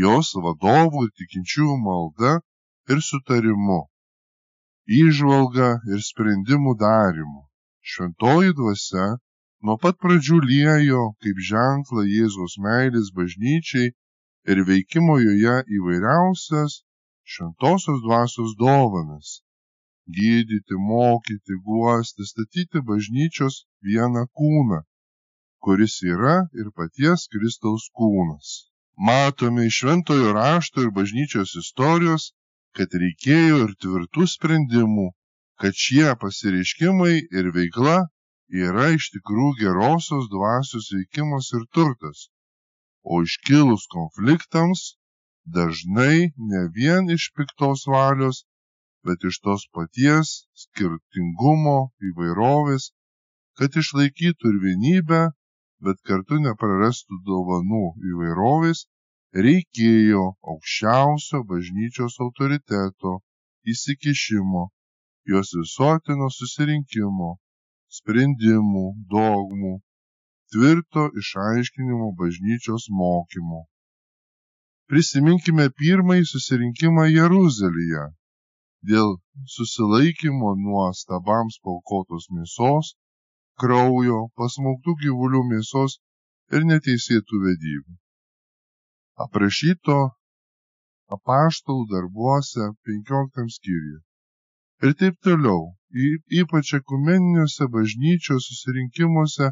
jos 0.05 0.33
vadovų 0.47 1.07
ir 1.07 1.13
tikinčiųjų 1.21 1.77
malda 1.87 2.35
ir 2.91 3.03
sutarimu, 3.09 3.81
įžvalga 5.01 5.75
ir 5.93 6.01
sprendimų 6.11 6.77
darimu. 6.81 7.43
Šventoji 7.83 8.55
dvasia 8.59 9.07
nuo 9.67 9.77
pat 9.83 9.99
pradžių 10.03 10.39
liejo 10.51 11.03
kaip 11.25 11.41
ženklą 11.49 12.03
Jėzaus 12.11 12.55
meilės 12.67 13.11
bažnyčiai 13.19 13.93
ir 14.53 14.61
veikimo 14.71 15.19
joje 15.23 15.59
įvairiausias 15.79 16.81
šventosios 17.35 18.01
dvasios 18.07 18.57
dovanas- 18.63 19.29
gydyti, 20.17 20.79
mokyti, 20.89 21.59
guosti, 21.69 22.27
statyti 22.31 22.83
bažnyčios 22.89 23.61
vieną 23.87 24.25
kūną, 24.41 24.81
kuris 25.63 25.95
yra 26.15 26.37
ir 26.61 26.73
paties 26.79 27.29
Kristaus 27.33 27.87
kūnas. 28.01 28.49
Matome 28.99 29.67
iš 29.69 29.79
šventojo 29.83 30.33
rašto 30.39 30.83
ir 30.83 30.91
bažnyčios 30.99 31.55
istorijos, 31.63 32.33
kad 32.77 32.99
reikėjo 33.05 33.63
ir 33.69 33.77
tvirtų 33.85 34.27
sprendimų, 34.35 35.07
kad 35.61 35.79
šie 35.85 36.11
pasireiškimai 36.25 37.15
ir 37.39 37.53
veikla 37.55 37.97
yra 38.53 38.87
iš 38.97 39.11
tikrųjų 39.17 39.59
gerosios 39.61 40.31
dvasios 40.33 40.91
veikimas 40.95 41.53
ir 41.59 41.67
turtas, 41.77 42.29
o 43.03 43.23
iškilus 43.27 43.89
konfliktams 43.97 44.87
dažnai 45.59 46.33
ne 46.53 46.65
vien 46.77 47.11
iš 47.19 47.31
piktos 47.37 47.87
valios, 47.95 48.45
bet 49.05 49.25
iš 49.31 49.41
tos 49.45 49.69
paties 49.75 50.35
skirtingumo, 50.65 51.79
įvairovės 52.11 52.93
kad 53.59 53.77
išlaikytų 53.77 54.51
ir 54.51 54.59
vienybę, 54.65 55.21
bet 55.87 55.99
kartu 56.09 56.39
neprarastų 56.45 57.19
dovanų 57.27 57.83
įvairovės, 58.11 58.87
reikėjo 59.47 60.23
aukščiausio 60.53 61.43
bažnyčios 61.51 62.17
autoriteto 62.27 63.13
įsikišimo, 63.75 64.65
jos 65.33 65.53
visuotino 65.59 66.29
susirinkimo, 66.39 67.31
sprendimų, 67.99 68.85
dogmų, 69.15 69.75
tvirto 70.53 71.05
išaiškinimo 71.23 72.09
bažnyčios 72.21 72.89
mokymo. 73.03 73.63
Prisiminkime 74.93 75.69
pirmąjį 75.83 76.25
susirinkimą 76.33 77.07
Jeruzalėje 77.11 78.05
dėl 78.91 79.13
susilaikymo 79.57 80.55
nuo 80.63 80.87
stabams 81.01 81.59
paukotos 81.67 82.27
mėsos, 82.37 82.95
kraujo, 83.63 84.19
pasmauktų 84.41 84.97
gyvulių 85.05 85.43
mėsos 85.53 86.01
ir 86.57 86.67
neteisėtų 86.71 87.43
vedybų. 87.47 87.95
Aprašyto 89.27 89.99
apaštalų 91.17 91.87
darbuose 91.93 92.69
15 92.89 93.47
skyriuje. 93.57 94.01
Ir 94.83 94.95
taip 95.01 95.19
toliau, 95.27 95.61
ypač 95.93 96.75
ekumeniniuose 96.79 97.69
bažnyčios 97.69 98.49
susirinkimuose, 98.49 99.51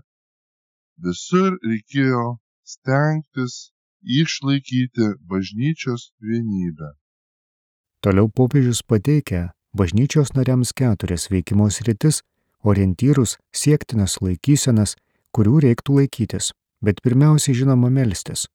visur 1.04 1.56
reikėjo 1.64 2.38
stengtis 2.64 3.72
išlaikyti 4.02 5.14
bažnyčios 5.28 6.10
vienybę. 6.20 6.96
Toliau 8.00 8.28
popiežius 8.32 8.80
pateikia 8.82 9.50
bažnyčios 9.76 10.32
nariams 10.34 10.72
keturias 10.72 11.28
veikimo 11.30 11.68
sritis, 11.70 12.22
orientyrus, 12.64 13.36
siektinas 13.52 14.18
laikysenas, 14.24 14.96
kurių 15.36 15.60
reiktų 15.66 16.00
laikytis, 16.00 16.52
bet 16.80 17.02
pirmiausiai 17.04 17.54
žinoma 17.54 17.90
melstis, 17.92 18.48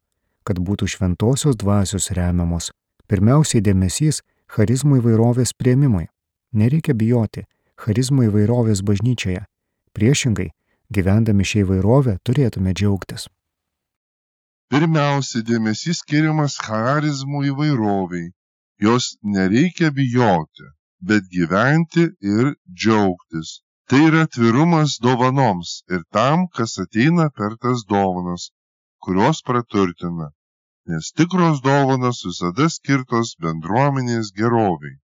kad 0.43 0.59
būtų 0.59 0.89
šventosios 0.89 1.57
dvasios 1.61 2.09
remiamos, 2.17 2.71
pirmiausiai 3.07 3.61
dėmesys 3.61 4.23
charizmų 4.49 4.99
įvairovės 5.01 5.53
prieimimui. 5.53 6.07
Nereikia 6.55 6.93
bijoti 6.97 7.45
charizmų 7.83 8.29
įvairovės 8.29 8.81
bažnyčioje. 8.89 9.43
Priešingai, 9.95 10.49
gyvendami 10.95 11.47
šią 11.49 11.65
įvairovę 11.65 12.17
turėtume 12.27 12.73
džiaugtis. 12.77 13.27
Pirmiausia 14.73 15.43
dėmesys 15.49 16.01
skiriamas 16.03 16.57
charizmų 16.67 17.43
įvairoviai. 17.51 18.31
Jos 18.85 19.11
nereikia 19.35 19.91
bijoti, 19.99 20.65
bet 21.11 21.29
gyventi 21.35 22.09
ir 22.33 22.55
džiaugtis. 22.73 23.59
Tai 23.87 23.99
yra 24.07 24.23
atvirumas 24.25 24.97
dovanoms 25.05 25.75
ir 25.93 26.01
tam, 26.17 26.47
kas 26.57 26.79
ateina 26.83 27.29
per 27.37 27.55
tas 27.61 27.85
dovanas, 27.91 28.49
kurios 29.05 29.43
praturtina. 29.45 30.31
Nes 30.89 31.11
tikros 31.17 31.61
dovanos 31.65 32.23
visada 32.25 32.67
skirtos 32.77 33.35
bendruomenės 33.45 34.33
geroviai. 34.39 34.97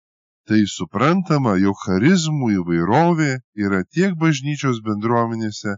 Tai 0.49 0.63
suprantama, 0.65 1.51
jog 1.61 1.77
charizmų 1.85 2.47
įvairovė 2.55 3.33
yra 3.65 3.83
tiek 3.85 4.15
bažnyčios 4.17 4.79
bendruomenėse, 4.81 5.75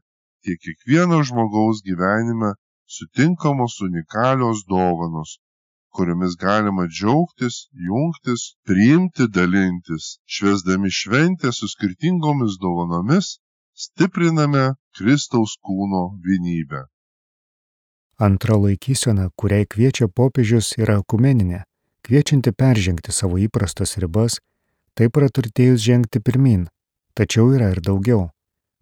tiek 0.48 0.60
kiekvieno 0.64 1.18
žmogaus 1.28 1.82
gyvenime 1.84 2.54
sutinkamos 2.88 3.74
unikalios 3.84 4.62
dovanos, 4.70 5.34
kuriomis 5.92 6.38
galima 6.40 6.86
džiaugtis, 6.88 7.68
jungtis, 7.88 8.46
priimti, 8.64 9.28
dalintis. 9.28 10.06
Švesdami 10.26 10.92
šventę 11.00 11.52
su 11.52 11.68
skirtingomis 11.68 12.56
dovanomis, 12.64 13.42
stipriname 13.76 14.64
Kristaus 14.96 15.58
kūno 15.60 16.04
vienybę. 16.24 16.86
Antra 18.24 18.56
laikysena, 18.56 19.28
kuriai 19.36 19.68
kviečia 19.68 20.08
popiežius, 20.08 20.72
yra 20.80 21.02
akumeninė, 21.04 21.66
kviečianti 22.08 22.56
peržengti 22.56 23.12
savo 23.12 23.42
įprastas 23.42 23.98
ribas, 24.00 24.40
taip 24.98 25.14
praturtėjus 25.18 25.82
žengti 25.84 26.20
pirmin. 26.20 26.68
Tačiau 27.14 27.52
yra 27.56 27.72
ir 27.76 27.82
daugiau. 27.84 28.30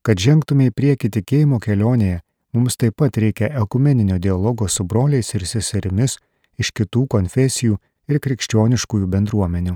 Kad 0.06 0.20
žengtume 0.22 0.70
į 0.70 0.76
priekį 0.76 1.10
tikėjimo 1.18 1.60
kelionėje, 1.60 2.22
Mums 2.54 2.80
taip 2.82 2.96
pat 2.98 3.18
reikia 3.22 3.48
ekumeninio 3.62 4.18
dialogo 4.18 4.68
su 4.76 4.84
broliais 4.92 5.28
ir 5.38 5.44
seserimis 5.50 6.16
iš 6.64 6.72
kitų 6.80 7.04
konfesijų 7.14 7.76
ir 8.10 8.18
krikščioniškųjų 8.26 9.10
bendruomenių. 9.16 9.76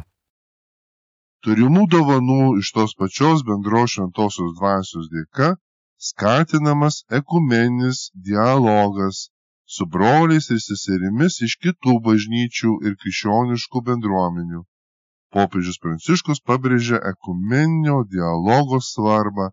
Turimų 1.46 1.84
dovanų 1.93 2.39
iš 2.63 2.72
tos 2.78 2.96
pačios 3.02 3.43
bendros 3.50 3.93
šventosios 3.93 4.56
dvasios 4.58 5.12
dėka 5.13 5.52
skatinamas 6.10 7.04
ekumeninis 7.19 8.08
dialogas 8.30 9.28
su 9.76 9.86
broliais 9.86 10.50
ir 10.56 10.62
seserimis 10.65 11.41
iš 11.46 11.60
kitų 11.67 12.00
bažnyčių 12.08 12.74
ir 12.88 12.98
krikščioniškų 13.04 13.84
bendruomenių. 13.91 14.63
Popiežius 15.34 15.80
Pranciškus 15.84 16.39
pabrėžia 16.48 17.00
ekumeninio 17.12 17.96
dialogo 18.15 18.78
svarbą 18.88 19.48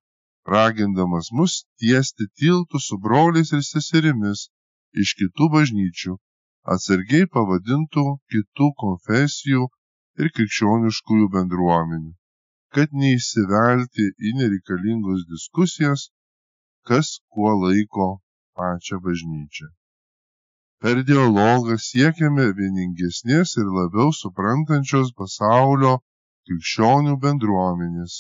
ragindamas 0.55 1.31
mus 1.39 1.55
tiesti 1.81 2.27
tiltus 2.41 2.89
su 2.91 2.99
broliais 3.07 3.53
ir 3.57 3.63
seserimis 3.69 4.43
iš 5.05 5.15
kitų 5.21 5.49
bažnyčių, 5.55 6.17
atsargiai 6.75 7.31
pavadintų 7.37 8.05
kitų 8.35 8.69
konfesijų 8.85 9.67
ir 10.21 10.33
krikščioniškųjų 10.37 11.33
bendruomenių, 11.37 12.13
kad 12.77 12.93
neįsivelti 13.03 14.11
į 14.29 14.37
nereikalingus 14.43 15.27
diskusijas, 15.33 16.09
kas 16.89 17.17
kuo 17.33 17.57
laiko 17.65 18.11
pačią 18.57 19.01
bažnyčią. 19.07 19.73
Per 20.85 20.99
dialogą 21.09 21.75
siekiame 21.85 22.45
vieningesnės 22.59 23.51
ir 23.63 23.67
labiau 23.79 24.13
suprantančios 24.19 25.11
pasaulio 25.19 25.91
krikščionių 26.49 27.17
bendruomenės, 27.25 28.15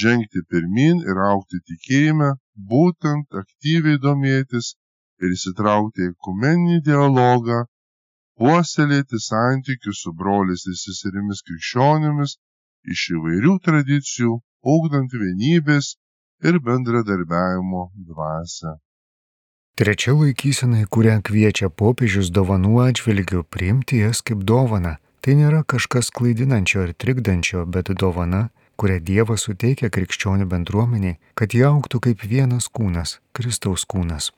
žengti 0.00 0.42
pirmyn 0.54 1.04
ir 1.12 1.20
aukti 1.26 1.60
tikėjime, 1.70 2.32
būtent 2.72 3.38
aktyviai 3.42 4.00
domėtis 4.06 4.72
ir 5.22 5.36
įsitraukti 5.36 6.08
į 6.08 6.16
kumeninį 6.26 6.80
dialogą, 6.90 7.60
puoselėti 8.42 9.22
santykius 9.28 10.02
su 10.02 10.16
broliais 10.24 10.66
ir 10.72 10.76
seserimis 10.82 11.46
krikščionimis 11.46 12.36
iš 12.96 13.06
įvairių 13.20 13.54
tradicijų, 13.70 14.34
ugdant 14.74 15.14
vienybės 15.22 15.94
ir 16.42 16.58
bendradarbiavimo 16.66 17.86
dvasę. 18.10 18.78
Trečia 19.78 20.10
laikysena, 20.10 20.80
į 20.82 20.86
kurią 20.90 21.12
kviečia 21.22 21.68
popiežius 21.70 22.32
dovanų 22.34 22.80
atžvilgių, 22.82 23.44
priimti 23.54 24.00
jas 24.00 24.24
kaip 24.26 24.40
dovana. 24.42 24.96
Tai 25.22 25.36
nėra 25.38 25.60
kažkas 25.72 26.08
klaidinančio 26.18 26.80
ir 26.88 26.96
trikdančio, 26.98 27.60
bet 27.76 27.92
dovana, 28.00 28.40
kurią 28.74 28.96
Dievas 29.10 29.44
suteikia 29.46 29.92
krikščionių 29.94 30.48
bendruomeniai, 30.50 31.20
kad 31.38 31.54
jie 31.54 31.62
auktų 31.68 32.00
kaip 32.08 32.24
vienas 32.32 32.66
kūnas- 32.78 33.12
Kristaus 33.38 33.86
kūnas. 33.94 34.32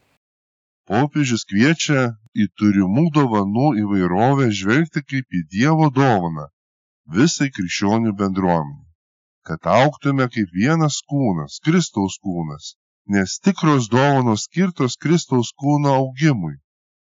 Popiežius 0.85 1.47
kviečia 1.49 2.05
į 2.37 2.47
turimų 2.61 3.07
dovanų 3.17 3.73
įvairovę 3.85 4.51
žvelgti 4.61 5.01
kaip 5.09 5.41
į 5.41 5.43
Dievo 5.57 5.89
dovaną 5.89 6.51
visai 7.17 7.49
krikščionių 7.49 8.13
bendruomeniai, 8.13 8.93
kad 9.49 9.65
auktume 9.65 10.29
kaip 10.37 10.53
vienas 10.53 11.01
kūnas, 11.01 11.63
Kristaus 11.65 12.21
kūnas, 12.21 12.75
nes 13.11 13.39
tikros 13.45 13.89
dovanos 13.95 14.45
skirtos 14.47 14.95
Kristaus 15.03 15.49
kūno 15.61 15.95
augimui. 16.01 16.57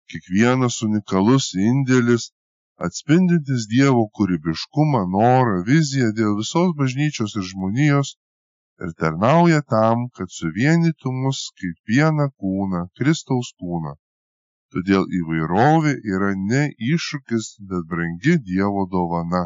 Kiekvienas 0.08 0.78
unikalus 0.86 1.50
indėlis 1.70 2.30
atspindintis 2.86 3.66
Dievo 3.72 4.04
kūrybiškumą, 4.16 5.02
norą, 5.16 5.58
viziją 5.68 6.08
dėl 6.18 6.38
visos 6.40 6.72
bažnyčios 6.78 7.36
ir 7.40 7.44
žmonijos 7.50 8.14
ir 8.82 8.94
tarnauja 9.02 9.60
tam, 9.74 10.08
kad 10.16 10.32
suvienytų 10.38 11.12
mus 11.18 11.42
kaip 11.60 11.76
vieną 11.92 12.30
kūną, 12.40 12.86
Kristaus 12.98 13.52
kūną. 13.60 13.92
Todėl 14.72 15.04
įvairovė 15.20 15.92
yra 16.14 16.32
ne 16.50 16.62
iššūkis, 16.92 17.52
bet 17.68 17.84
brangi 17.92 18.38
Dievo 18.48 18.86
dovana. 18.94 19.44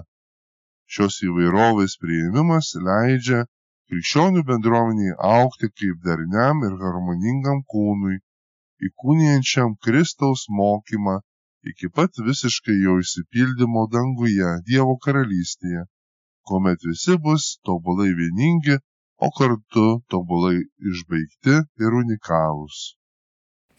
Šios 0.87 1.19
įvairovės 1.27 1.99
priėmimas 2.03 2.71
leidžia 2.89 3.43
krikščionių 3.91 4.43
bendruomeniai 4.51 5.17
aukti 5.31 5.71
kaip 5.71 6.03
darniam 6.07 6.65
ir 6.69 6.75
harmoningam 6.83 7.63
kūnui, 7.73 8.19
įkūnijančiam 8.89 9.77
Kristaus 9.85 10.47
mokymą 10.61 11.21
iki 11.71 11.91
pat 11.91 12.19
visiškai 12.29 12.77
jo 12.85 12.99
išsipildymo 13.03 13.87
danguje, 13.93 14.51
Dievo 14.69 14.97
karalystėje, 15.05 15.87
kuomet 16.47 16.85
visi 16.87 17.17
bus 17.23 17.57
tobulai 17.67 18.13
vieningi, 18.21 18.79
o 19.19 19.31
kartu 19.39 19.87
tobulai 20.13 20.61
išbaigti 20.93 21.57
ir 21.83 21.99
unikalūs. 22.03 22.97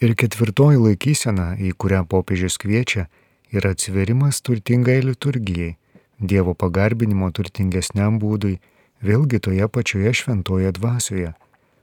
Ir 0.04 0.14
ketvirtoji 0.20 0.80
laikysena, 0.82 1.56
į 1.58 1.74
kurią 1.82 2.04
popiežius 2.10 2.58
kviečia, 2.62 3.08
yra 3.54 3.74
atsiverimas 3.76 4.42
turtingai 4.46 5.02
liturgijai, 5.06 5.76
Dievo 6.18 6.56
pagarbinimo 6.58 7.28
turtingesniam 7.30 8.16
būdui, 8.18 8.56
vėlgi 9.02 9.40
toje 9.40 9.68
pačioje 9.68 10.14
šventoje 10.14 10.72
dvasioje. 10.78 11.34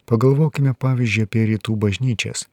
Pagalvokime 0.05 0.75
pavyzdžiui 0.75 1.27
apie 1.29 1.45
rytų 1.53 1.77
bažnyčias. 1.81 2.47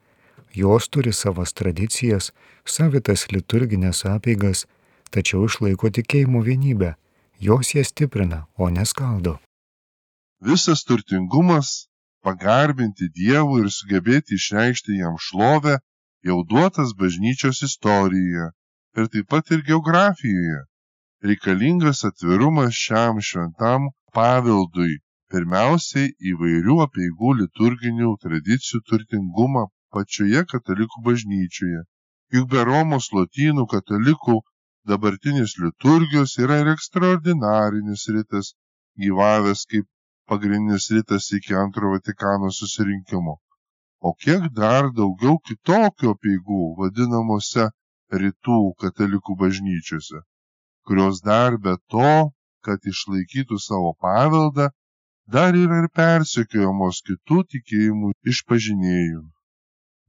Jos 0.55 0.87
turi 0.91 1.13
savas 1.15 1.53
tradicijas, 1.53 2.31
savitas 2.65 3.27
liturginės 3.31 4.03
apeigas, 4.07 4.65
tačiau 5.11 5.45
išlaiko 5.47 5.91
tikėjimo 5.91 6.43
vienybę. 6.43 6.95
Jos 7.39 7.73
jas 7.75 7.91
stiprina, 7.91 8.45
o 8.55 8.69
neskaldo. 8.69 9.39
Visas 10.41 10.83
turtingumas 10.85 11.87
pagarbinti 12.25 13.09
Dievų 13.17 13.63
ir 13.63 13.69
sugebėti 13.73 14.37
išreikšti 14.37 14.99
jam 14.99 15.17
šlovę 15.17 15.79
jau 16.27 16.41
duotas 16.45 16.93
bažnyčios 16.97 17.63
istorijoje 17.67 18.51
ir 18.97 19.09
taip 19.13 19.27
pat 19.33 19.51
ir 19.55 19.63
geografijoje. 19.65 20.61
Reikalingas 21.25 22.03
atvirumas 22.05 22.77
šiam 22.77 23.21
šventam 23.21 23.89
paveldui, 24.17 24.93
pirmiausiai 25.33 26.11
įvairių 26.31 26.77
apieigų 26.85 27.33
liturginių 27.41 28.13
tradicijų 28.25 28.81
turtingumą 28.91 29.65
pačioje 29.97 30.45
katalikų 30.53 31.03
bažnyčioje. 31.09 31.83
Juk 32.37 32.49
be 32.55 32.65
Romos 32.71 33.11
lotynų 33.17 33.67
katalikų 33.75 34.39
dabartinės 34.93 35.57
liturgijos 35.63 36.37
yra 36.45 36.61
ir 36.63 36.73
ekstraordinarinis 36.73 38.07
rytas, 38.15 38.55
gyvavęs 39.05 39.67
kaip 39.71 39.87
pagrindinis 40.31 40.91
rytas 40.95 41.31
iki 41.39 41.55
antro 41.65 41.95
Vatikano 41.95 42.51
susirinkimo 42.59 43.39
o 44.01 44.13
kiek 44.23 44.47
dar 44.57 44.89
daugiau 44.97 45.37
kitokių 45.47 46.11
apeigų 46.15 46.61
vadinamose 46.79 47.67
rytų 48.21 48.59
katalikų 48.83 49.35
bažnyčiose, 49.41 50.21
kurios 50.87 51.21
dar 51.27 51.57
be 51.65 51.75
to, 51.93 52.13
kad 52.65 52.87
išlaikytų 52.93 53.57
savo 53.67 53.91
paveldą, 54.05 54.69
dar 55.35 55.57
yra 55.63 55.81
ir 55.83 55.89
persekiojamos 55.99 57.01
kitų 57.07 57.43
tikėjimų 57.53 58.11
išpažinėjų. 58.33 59.21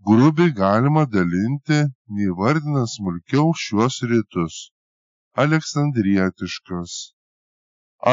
Grubiai 0.09 0.51
galima 0.61 1.05
dalinti, 1.07 1.81
neįvardinant 2.19 2.91
smulkiau 2.91 3.53
šiuos 3.65 4.01
rytus- 4.13 4.57
aleksandrietiškas, 5.43 6.95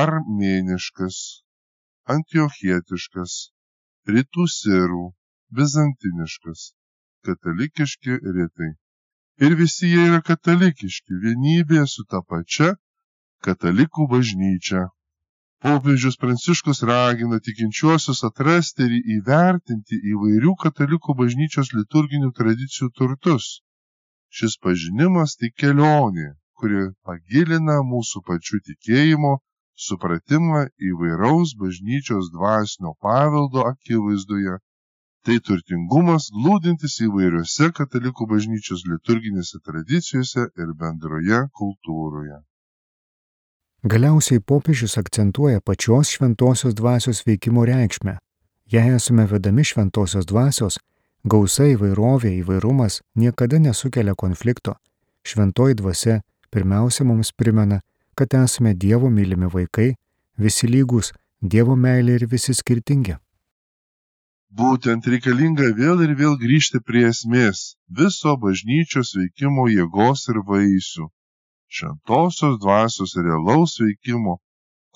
armėniškas, 0.01 1.17
antiochietiškas, 2.15 3.33
rytų 4.13 4.45
sirų, 4.57 5.05
bizantiniškas, 5.57 6.67
katalikiški 7.25 8.19
rytai. 8.37 8.69
Ir 9.45 9.55
visi 9.55 9.89
jie 9.89 10.05
yra 10.11 10.21
katalikiški, 10.29 11.17
vienybėje 11.25 11.87
su 11.95 12.05
ta 12.11 12.21
pačia 12.21 12.69
katalikų 13.47 14.07
bažnyčia. 14.13 14.81
Popiežius 15.65 16.15
Pranciškus 16.21 16.83
ragina 16.89 17.39
tikinčiuosius 17.47 18.23
atrasti 18.29 18.87
ir 18.87 18.93
įvertinti 19.15 19.99
įvairių 20.13 20.53
katalikų 20.63 21.15
bažnyčios 21.21 21.73
liturginių 21.77 22.31
tradicijų 22.39 22.89
turtus. 23.01 23.49
Šis 24.39 24.55
pažinimas 24.63 25.35
tai 25.41 25.51
kelionė, 25.63 26.29
kuri 26.59 26.85
pagilina 27.09 27.79
mūsų 27.91 28.23
pačių 28.31 28.63
tikėjimo 28.69 29.35
supratimą 29.87 30.65
įvairaus 30.91 31.53
bažnyčios 31.59 32.31
dvasinio 32.35 32.95
paveldo 33.05 33.67
akivaizdoje 33.73 34.59
tai 35.27 35.37
turtingumas 35.47 36.29
glūdintis 36.35 36.93
įvairiose 37.05 37.67
katalikų 37.79 38.27
bažnyčios 38.33 38.85
liturginėse 38.91 39.59
tradicijose 39.67 40.45
ir 40.63 40.71
bendroje 40.83 41.41
kultūroje. 41.59 42.39
Galiausiai 43.83 44.41
popiežius 44.43 44.97
akcentuoja 44.97 45.61
pačios 45.61 46.09
šventosios 46.11 46.73
dvasios 46.75 47.21
veikimo 47.25 47.63
reikšmę. 47.65 48.17
Jei 48.71 48.89
esame 48.95 49.23
vedami 49.25 49.63
šventosios 49.63 50.25
dvasios, 50.27 50.79
gausa 51.23 51.63
įvairovė, 51.63 52.33
įvairumas 52.41 52.99
niekada 53.15 53.55
nesukelia 53.59 54.17
konflikto. 54.19 54.75
Šventoji 55.23 55.79
dvasia 55.79 56.19
pirmiausia 56.51 57.05
mums 57.07 57.31
primena, 57.31 57.79
kad 58.15 58.35
esame 58.35 58.73
Dievo 58.75 59.09
mylimi 59.09 59.47
vaikai, 59.47 59.95
visi 60.35 60.67
lygus, 60.67 61.13
Dievo 61.41 61.75
meilė 61.79 62.19
ir 62.19 62.27
visi 62.27 62.53
skirtingi. 62.53 63.15
Būtent 64.51 65.07
reikalinga 65.07 65.71
vėl 65.79 66.03
ir 66.03 66.17
vėl 66.19 66.35
grįžti 66.35 66.83
prie 66.83 67.05
esmės 67.13 67.77
viso 67.87 68.35
bažnyčios 68.35 69.15
veikimo 69.15 69.69
jėgos 69.71 70.27
ir 70.33 70.43
vaisių- 70.43 71.07
šventosios 71.77 72.55
dvasios 72.63 73.15
realaus 73.25 73.77
veikimo, 73.83 74.35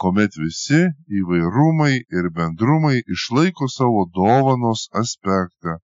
kuomet 0.01 0.37
visi 0.41 0.81
įvairumai 1.19 1.95
ir 2.17 2.29
bendrumai 2.37 2.97
išlaiko 3.15 3.69
savo 3.77 4.05
dovanos 4.17 4.87
aspektą. 5.03 5.77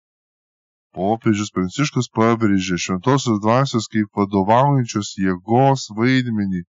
Popiežius 0.97 1.52
Pranciškus 1.56 2.08
pabrėžė 2.17 2.80
šventosios 2.86 3.41
dvasios 3.43 3.89
kaip 3.93 4.08
vadovaujančios 4.17 5.12
jėgos 5.23 5.89
vaidmenį 5.97 6.63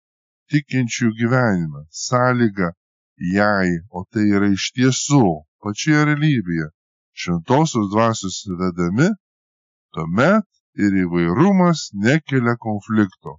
tikinčių 0.52 1.12
gyvenime, 1.20 1.86
sąlyga 2.04 2.72
jai, 3.36 3.70
o 3.96 4.04
tai 4.12 4.26
yra 4.36 4.50
iš 4.58 4.70
tiesų 4.76 5.24
pačioje 5.64 6.04
realybėje 6.10 6.68
šventosios 7.22 7.88
dvasios 7.94 8.42
vedami, 8.60 9.08
tuomet 9.94 10.46
ir 10.84 10.94
įvairumas 11.04 11.88
nekelia 12.06 12.54
konflikto, 12.66 13.38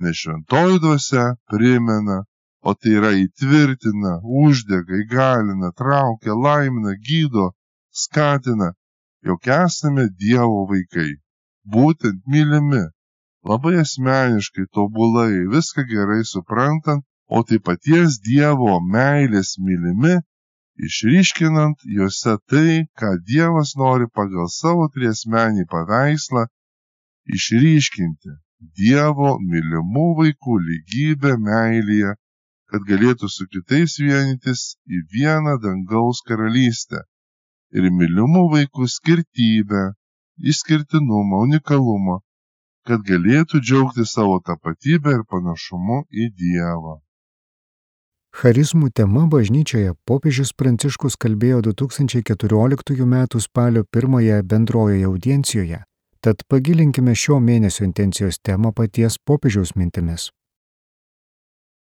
nes 0.00 0.16
šventoji 0.20 0.80
dvasia 0.84 1.26
primena, 1.50 2.24
o 2.66 2.74
tai 2.74 2.96
yra 2.98 3.12
įtvirtina, 3.14 4.18
uždega, 4.42 5.00
įgalina, 5.04 5.70
traukia, 5.78 6.34
laimina, 6.34 6.96
gydo, 7.08 7.52
skatina, 8.02 8.72
jog 9.26 9.48
esame 9.62 10.08
Dievo 10.22 10.66
vaikai, 10.70 11.10
būtent 11.74 12.22
mylimi, 12.26 12.84
labai 13.46 13.76
asmeniškai, 13.82 14.66
tobulai, 14.74 15.46
viską 15.52 15.86
gerai 15.90 16.22
suprantant, 16.24 17.04
o 17.26 17.42
tai 17.42 17.58
paties 17.58 18.18
Dievo 18.22 18.78
meilės 18.94 19.56
mylimi 19.58 20.16
išryškinant 20.76 21.78
juose 21.96 22.36
tai, 22.50 22.86
ką 22.98 23.16
Dievas 23.28 23.74
nori 23.80 24.06
pagal 24.12 24.48
savo 24.52 24.88
triesmenį 24.94 25.64
paveikslą 25.72 26.46
išryškinti- 27.36 28.34
Dievo 28.60 29.36
mylimų 29.40 30.06
vaikų 30.20 30.58
lygybę 30.68 31.36
meilėje, 31.48 32.14
kad 32.72 32.86
galėtų 32.88 33.28
su 33.28 33.46
kitais 33.52 33.98
vienytis 34.00 34.62
į 34.88 35.02
vieną 35.12 35.58
dangaus 35.62 36.22
karalystę 36.26 37.02
ir 37.76 37.90
mylimų 37.90 38.44
vaikų 38.54 38.88
skirtybę, 38.88 39.82
išskirtinumą, 40.52 41.42
unikalumą, 41.48 42.20
kad 42.86 43.02
galėtų 43.06 43.60
džiaugti 43.60 44.06
savo 44.06 44.38
tapatybę 44.40 45.18
ir 45.18 45.26
panašumu 45.28 46.04
į 46.10 46.30
Dievą. 46.40 47.00
Charizmų 48.36 48.90
tema 48.92 49.24
bažnyčioje 49.32 49.94
popiežius 50.04 50.52
Pranciškus 50.52 51.16
kalbėjo 51.16 51.62
2014 51.70 53.04
m. 53.06 53.14
spalio 53.40 53.84
pirmąją 53.88 54.42
bendrojoje 54.44 55.06
audiencijoje, 55.08 55.78
tad 56.26 56.42
pagilinkime 56.50 57.14
šio 57.22 57.36
mėnesio 57.48 57.84
intencijos 57.86 58.40
temą 58.48 58.72
paties 58.78 59.18
popiežiaus 59.30 59.76
mintimis. 59.80 60.24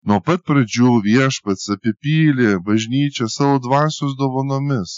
Nuo 0.09 0.21
pat 0.29 0.47
pradžių 0.49 0.93
viešpats 1.07 1.69
apipylė 1.75 2.55
bažnyčią 2.69 3.29
savo 3.37 3.59
dvasios 3.67 4.15
dovanomis, 4.21 4.95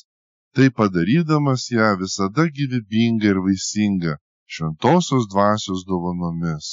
tai 0.55 0.69
padarydamas 0.79 1.67
ją 1.75 1.91
visada 2.05 2.47
gyvybingą 2.59 3.33
ir 3.33 3.43
vaisingą 3.49 4.15
šventosios 4.55 5.27
dvasios 5.35 5.83
dovanomis 5.91 6.71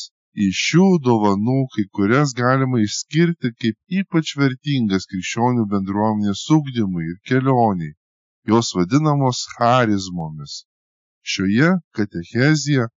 iš 0.47 0.63
šių 0.69 0.87
dovanų 1.09 1.59
kai 1.75 1.85
kurias 1.97 2.37
galima 2.37 2.79
išskirti 2.85 3.55
kaip 3.61 4.01
ypač 4.01 4.35
vertingas 4.41 5.09
krikščionių 5.11 5.65
bendruomenės 5.73 6.43
ugdymui 6.57 7.05
ir 7.11 7.17
kelioniai 7.31 7.95
jos 8.51 8.75
vadinamos 8.77 9.47
charizmomis 9.55 10.63
šioje 11.33 11.71
katechezėje 11.99 12.87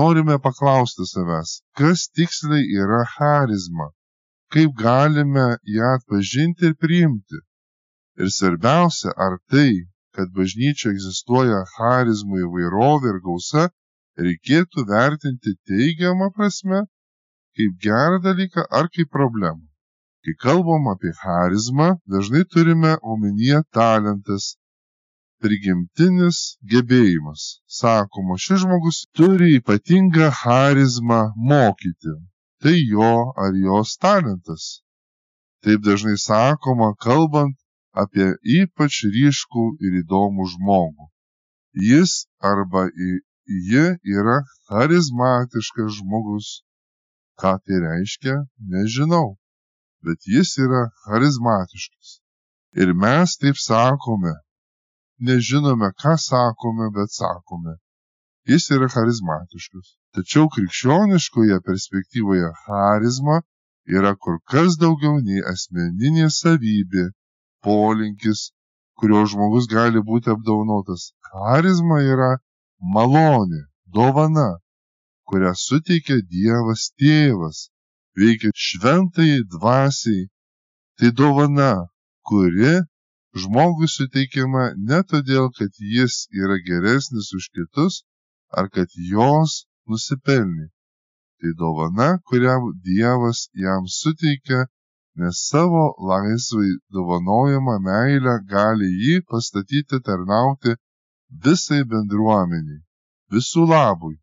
norime 0.00 0.38
paklausti 0.46 1.06
savęs 1.12 1.54
kas 1.80 2.08
tiksliai 2.18 2.66
yra 2.82 3.02
charizma 3.14 3.88
kaip 4.54 4.76
galime 4.82 5.46
ją 5.76 5.94
atpažinti 5.98 6.70
ir 6.70 6.76
priimti 6.84 7.42
ir 8.20 8.30
svarbiausia 8.38 9.16
ar 9.26 9.38
tai 9.50 9.72
kad 10.16 10.32
bažnyčia 10.38 10.90
egzistuoja 10.94 11.60
charizmų 11.74 12.46
įvairovė 12.46 13.14
ir 13.14 13.20
gausa 13.26 13.68
reikėtų 14.26 14.86
vertinti 14.90 15.54
teigiama 15.70 16.30
prasme 16.36 16.80
kaip 17.56 17.76
gerą 17.86 18.18
dalyką 18.26 18.64
ar 18.78 18.88
kaip 18.94 19.10
problemą. 19.16 19.64
Kai 20.24 20.34
kalbam 20.44 20.88
apie 20.92 21.12
charizmą, 21.22 21.88
dažnai 22.14 22.44
turime 22.52 22.96
omenyje 23.12 23.62
talentas, 23.72 24.56
prigimtinis 25.42 26.38
gebėjimas. 26.72 27.46
Sakoma, 27.80 28.36
šis 28.44 28.62
žmogus 28.64 28.98
turi 29.16 29.56
ypatingą 29.58 30.28
charizmą 30.42 31.20
mokyti. 31.50 32.14
Tai 32.62 32.76
jo 32.76 33.14
ar 33.44 33.56
jos 33.64 33.96
talentas. 34.04 34.82
Taip 35.64 35.80
dažnai 35.84 36.16
sakoma, 36.20 36.92
kalbant 37.06 37.56
apie 38.02 38.28
ypač 38.60 39.02
ryškų 39.16 39.64
ir 39.86 40.00
įdomų 40.02 40.46
žmogų. 40.54 41.08
Jis 41.90 42.26
arba 42.52 42.86
ji 42.90 43.84
yra 44.16 44.38
charizmatiškas 44.68 46.00
žmogus. 46.00 46.48
Ką 47.40 47.56
tai 47.64 47.80
reiškia, 47.80 48.36
nežinau, 48.72 49.38
bet 50.04 50.20
jis 50.28 50.58
yra 50.60 50.82
charizmatiškas. 51.06 52.20
Ir 52.76 52.92
mes 52.92 53.36
taip 53.40 53.56
sakome. 53.56 54.34
Nežinome, 55.20 55.92
ką 56.00 56.16
sakome, 56.16 56.90
bet 56.96 57.12
sakome. 57.12 57.76
Jis 58.48 58.70
yra 58.74 58.88
charizmatiškas. 58.88 59.96
Tačiau 60.16 60.48
krikščioniškoje 60.54 61.58
perspektyvoje 61.66 62.48
charizma 62.64 63.36
yra 63.96 64.14
kur 64.22 64.38
kas 64.52 64.78
daugiau 64.80 65.20
nei 65.26 65.42
asmeninė 65.52 66.30
savybė, 66.36 67.04
polinkis, 67.66 68.50
kurio 68.98 69.26
žmogus 69.32 69.68
gali 69.74 70.00
būti 70.10 70.32
apdaunotas. 70.34 71.12
Charizma 71.28 72.00
yra 72.14 72.30
malonė, 72.96 73.62
dovana, 73.96 74.48
kurią 75.28 75.52
suteikia 75.66 76.18
Dievas 76.32 76.90
tėvas, 76.98 77.68
veikia 78.16 78.50
šventai 78.54 79.42
dvasiai. 79.54 80.28
Tai 80.98 81.10
dovana, 81.16 81.72
kuri 82.28 82.80
žmogui 83.36 83.88
suteikiama 83.88 84.64
ne 84.90 85.00
todėl, 85.12 85.50
kad 85.58 85.70
jis 85.94 86.26
yra 86.42 86.58
geresnis 86.68 87.32
už 87.38 87.50
kitus 87.54 88.02
ar 88.50 88.68
kad 88.74 88.88
jos 89.12 89.64
nusipelnė 89.86 90.70
tai 91.40 91.52
dovana, 91.56 92.18
kurią 92.28 92.56
Dievas 92.84 93.48
jam 93.54 93.86
suteikia, 93.88 94.66
nes 95.16 95.36
savo 95.50 95.84
laisvai 96.08 96.70
dovanojama 96.94 97.76
meilę 97.88 98.34
gali 98.54 98.88
jį 99.04 99.16
pastatyti 99.30 100.00
tarnauti 100.06 100.76
visai 101.44 101.82
bendruomeniai, 101.92 102.82
visų 103.32 103.64
labui. 103.72 104.16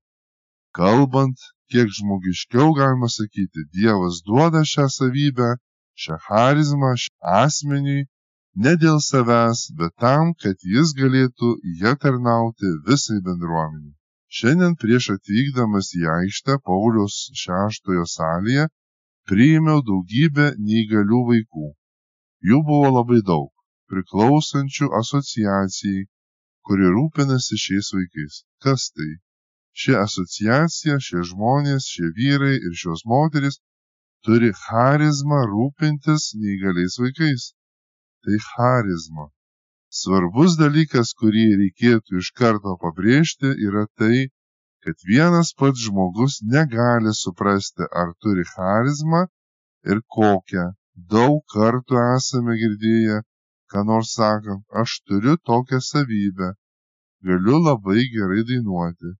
Kalbant, 0.77 1.37
kiek 1.71 1.89
žmogiškiau 1.97 2.75
galima 2.77 3.09
sakyti, 3.09 3.65
Dievas 3.73 4.21
duoda 4.27 4.61
šią 4.73 4.87
savybę, 4.97 5.49
šią 5.97 6.15
charizmą 6.27 6.93
asmeniui 7.41 8.05
ne 8.65 8.73
dėl 8.81 8.99
savęs, 9.05 9.59
bet 9.79 9.93
tam, 10.03 10.33
kad 10.43 10.63
jis 10.73 10.93
galėtų 10.99 11.49
ją 11.81 11.93
tarnauti 12.03 12.71
visai 12.87 13.17
bendruomeniai. 13.27 13.93
Šiandien 14.37 14.73
prieš 14.81 15.09
atvykdamas 15.13 15.93
į 15.99 16.07
aikštę 16.13 16.57
Pauliaus 16.69 17.17
šeštojo 17.41 18.05
salėje 18.13 18.65
priėmiau 19.29 19.83
daugybę 19.89 20.47
neįgalių 20.69 21.21
vaikų. 21.29 21.67
Jų 22.49 22.59
buvo 22.69 22.89
labai 22.97 23.21
daug, 23.29 23.51
priklausančių 23.91 24.89
asociacijai, 25.01 26.07
kuri 26.67 26.91
rūpinasi 26.95 27.59
šiais 27.65 27.93
vaikais. 27.95 28.41
Kas 28.63 28.89
tai? 28.95 29.11
Ši 29.77 29.95
asociacija, 30.01 30.97
šie 31.07 31.23
žmonės, 31.31 31.87
šie 31.93 32.09
vyrai 32.17 32.55
ir 32.57 32.73
šios 32.81 33.05
moteris 33.13 33.61
turi 34.25 34.49
charizmą 34.65 35.43
rūpintis 35.53 36.31
neįgaliais 36.41 36.97
vaikais. 37.03 37.51
Tai 38.27 38.37
charizma. 38.45 39.25
Svarbus 39.97 40.57
dalykas, 40.59 41.13
kurį 41.19 41.43
reikėtų 41.59 42.17
iš 42.21 42.29
karto 42.39 42.73
pabrėžti, 42.81 43.51
yra 43.67 43.83
tai, 43.99 44.25
kad 44.83 45.05
vienas 45.09 45.53
pats 45.61 45.85
žmogus 45.85 46.35
negali 46.55 47.13
suprasti, 47.19 47.87
ar 48.01 48.11
turi 48.25 48.43
charizmą 48.49 49.21
ir 49.91 50.01
kokią. 50.15 50.65
Daug 51.13 51.39
kartų 51.53 52.01
esame 52.17 52.57
girdėję, 52.63 53.21
ką 53.71 53.85
nors 53.91 54.11
sakant, 54.19 54.65
aš 54.81 54.97
turiu 55.07 55.37
tokią 55.51 55.79
savybę, 55.87 56.51
galiu 57.29 57.61
labai 57.69 58.03
gerai 58.17 58.43
dainuoti. 58.51 59.13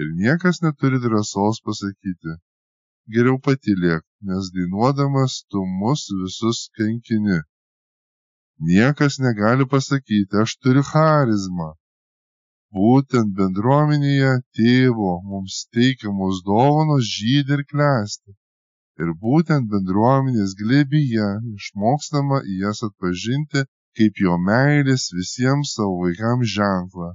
Ir 0.00 0.08
niekas 0.22 0.62
neturi 0.64 1.02
drąsos 1.04 1.60
pasakyti, 1.68 2.38
geriau 3.12 3.36
patylėk, 3.50 4.08
nes 4.32 4.50
dainuodamas 4.56 5.42
tu 5.50 5.68
mus 5.82 6.08
visus 6.24 6.64
kankini. 6.80 7.40
Niekas 8.58 9.18
negali 9.22 9.64
pasakyti, 9.70 10.34
aš 10.42 10.56
turiu 10.62 10.82
charizmą. 10.82 11.70
Būtent 12.74 13.30
bendruomenėje 13.38 14.32
tėvo 14.58 15.12
mums 15.30 15.62
teikiamos 15.76 16.42
dovanos 16.48 17.06
žydė 17.06 17.58
ir 17.58 17.64
klesti. 17.70 18.34
Ir 19.02 19.14
būtent 19.24 19.70
bendruomenės 19.72 20.56
glėbyje 20.58 21.28
išmokstama 21.54 22.42
į 22.42 22.58
jas 22.64 22.82
atpažinti 22.88 23.62
kaip 23.98 24.20
jo 24.24 24.34
meilės 24.48 25.08
visiems 25.14 25.76
savo 25.78 25.94
vaikams 26.02 26.50
ženklą. 26.54 27.12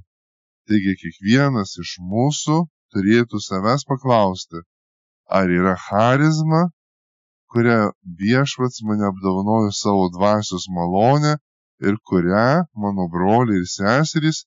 Taigi 0.68 0.94
kiekvienas 1.02 1.76
iš 1.84 1.92
mūsų 2.14 2.56
turėtų 2.94 3.40
savęs 3.46 3.84
paklausti, 3.90 4.64
ar 5.38 5.52
yra 5.60 5.76
charizma 5.88 6.64
kuria 7.52 7.80
viešpats 8.20 8.82
mane 8.86 9.04
apdovanojo 9.10 9.70
savo 9.82 10.04
dvasios 10.16 10.64
malonę 10.76 11.32
ir 11.88 11.94
kurią 12.08 12.50
mano 12.82 13.04
broliai 13.14 13.60
ir 13.62 13.68
seserys 13.76 14.38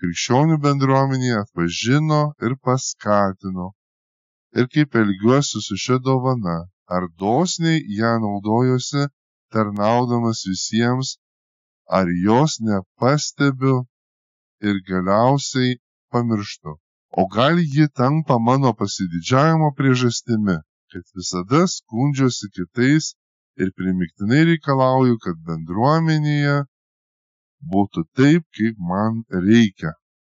krikščionių 0.00 0.56
bendruomenėje 0.64 1.38
atpažino 1.42 2.20
ir 2.46 2.56
paskatino. 2.66 3.66
Ir 4.58 4.68
kaip 4.74 4.96
elgiuosi 5.02 5.60
su 5.66 5.76
šia 5.84 5.98
dovana, 6.06 6.56
ar 6.96 7.06
dosniai 7.22 7.82
ją 7.98 8.12
naudojuosi, 8.24 9.02
tarnaudamas 9.52 10.40
visiems, 10.50 11.18
ar 11.98 12.06
jos 12.26 12.58
nepastebiu 12.68 13.76
ir 14.68 14.80
galiausiai 14.88 15.78
pamirštu. 16.12 16.72
O 17.20 17.22
gal 17.36 17.58
ji 17.74 17.86
tampa 18.00 18.38
mano 18.48 18.72
pasididžiavimo 18.80 19.70
priežastimi 19.78 20.56
kad 20.92 21.04
visada 21.16 21.62
skundžiuosi 21.76 22.50
kitais 22.56 23.14
ir 23.62 23.72
primiktinai 23.78 24.42
reikalauju, 24.50 25.16
kad 25.24 25.40
bendruomenėje 25.48 26.58
būtų 27.72 28.04
taip, 28.16 28.46
kaip 28.56 28.78
man 28.92 29.24
reikia. 29.48 29.92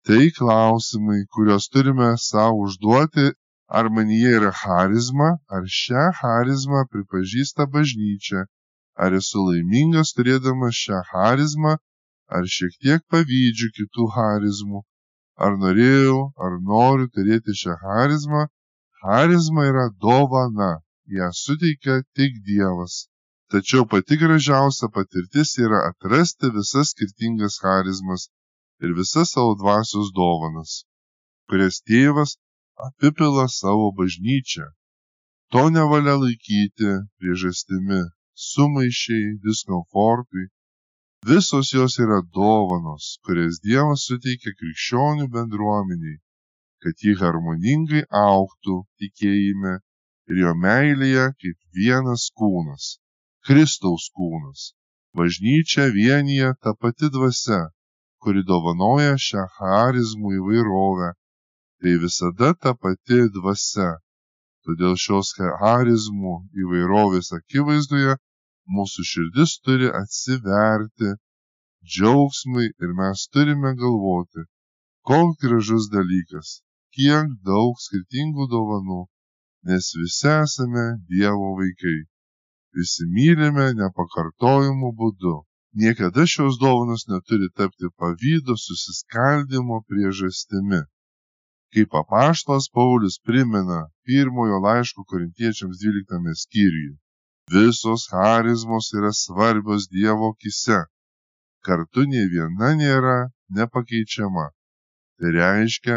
Tai 0.07 0.25
klausimai, 0.38 1.21
kuriuos 1.35 1.69
turime 1.71 2.09
savo 2.19 2.65
užduoti, 2.67 3.29
ar 3.79 3.88
manyje 3.97 4.33
yra 4.38 4.53
charizma, 4.62 5.29
ar 5.57 5.69
šią 5.81 6.07
charizmą 6.21 6.81
pripažįsta 6.93 7.69
bažnyčia, 7.75 8.43
ar 9.05 9.15
esu 9.21 9.45
laimingas 9.49 10.11
turėdamas 10.17 10.81
šią 10.85 10.99
charizmą, 11.12 11.77
ar 12.37 12.49
šiek 12.57 12.75
tiek 12.83 13.07
pavydžiu 13.12 13.71
kitų 13.79 14.09
charizmų, 14.17 14.83
ar 15.45 15.57
norėjau, 15.62 16.19
ar 16.45 16.59
noriu 16.73 17.09
turėti 17.15 17.55
šią 17.62 17.79
charizmą, 17.85 18.43
charizma 19.03 19.67
yra 19.71 19.87
dovana. 20.05 20.73
Ją 21.19 21.29
suteikia 21.45 21.97
tik 22.17 22.33
dievas. 22.47 22.95
Tačiau 23.51 23.85
pati 23.93 24.17
gražiausia 24.23 24.88
patirtis 24.97 25.51
yra 25.65 25.79
atrasti 25.91 26.47
visas 26.57 26.95
skirtingas 26.95 27.59
charizmas 27.62 28.31
ir 28.85 28.91
visas 29.01 29.35
savo 29.35 29.53
dvasios 29.61 30.09
dovanas 30.21 30.71
kurias 31.53 31.77
tėvas 31.88 32.31
apipila 32.87 33.45
savo 33.55 33.88
bažnyčią 33.99 34.67
to 35.53 35.62
nevalia 35.77 36.15
laikyti 36.23 36.93
priežastimi 37.19 38.01
sumaišiai 38.51 39.27
diskomfortui. 39.45 40.47
Visos 41.31 41.73
jos 41.77 41.99
yra 42.05 42.21
dovanos 42.38 43.05
kurias 43.27 43.61
dievas 43.67 44.07
suteikia 44.09 44.55
krikščionių 44.61 45.27
bendruomeniai 45.35 46.17
kad 46.83 46.99
ji 47.07 47.12
harmoningai 47.18 48.01
augtų 48.21 48.77
tikėjime 49.01 49.73
ir 50.33 50.38
jo 50.42 50.53
meilėje 50.62 51.27
kaip 51.42 51.59
vienas 51.79 52.25
kūnas- 52.40 52.87
Kristaus 53.47 54.09
kūnas. 54.18 54.62
Bažnyčia 55.18 55.85
vienyje 55.95 56.49
ta 56.62 56.73
pati 56.85 57.11
dvasia, 57.16 57.61
kuri 58.23 58.42
dovanoja 58.49 59.14
šią 59.27 59.45
charizmų 59.59 60.33
įvairovę. 60.38 61.11
Tai 61.83 61.92
visada 62.04 62.50
ta 62.54 62.73
pati 62.87 63.21
dvasia. 63.37 63.90
Todėl 64.67 64.98
šios 65.04 65.33
charizmų 65.38 66.35
įvairovės 66.65 67.33
akivaizdoje 67.38 68.19
mūsų 68.79 69.06
širdis 69.13 69.54
turi 69.67 69.90
atsiverti 70.02 71.15
džiaugsmui 71.94 72.69
ir 72.71 72.98
mes 73.02 73.27
turime 73.35 73.75
galvoti, 73.85 74.46
koks 75.11 75.42
gražus 75.42 75.90
dalykas 75.94 76.59
kiek 76.97 77.29
daug 77.49 77.79
skirtingų 77.87 78.49
dovanų, 78.53 79.01
nes 79.69 79.93
visi 79.99 80.29
esame 80.33 80.85
Dievo 81.11 81.53
vaikai. 81.61 81.99
Visi 82.77 83.07
mylime 83.17 83.67
nepakartojimu 83.81 84.93
būdu. 85.01 85.35
Niekada 85.83 86.25
šios 86.33 86.59
dovanos 86.61 87.07
neturi 87.09 87.49
tapti 87.57 87.88
pavydo 88.01 88.57
susiskaldimo 88.65 89.81
priežastimi. 89.88 90.83
Kaip 91.73 91.95
apaštas 92.03 92.69
Paulius 92.77 93.17
primena 93.27 93.81
pirmojo 94.05 94.59
laiško 94.67 95.05
korintiečiams 95.13 95.81
12 95.85 96.43
skyriuje. 96.45 96.97
Visos 97.53 98.09
charizmos 98.13 98.93
yra 98.99 99.13
svarbios 99.13 99.88
Dievo 99.93 100.35
kise, 100.40 100.81
kartu 101.67 102.05
nei 102.13 102.29
viena 102.35 102.71
nėra 102.81 103.17
nepakeičiama. 103.57 104.47
Tai 105.19 105.33
reiškia, 105.38 105.97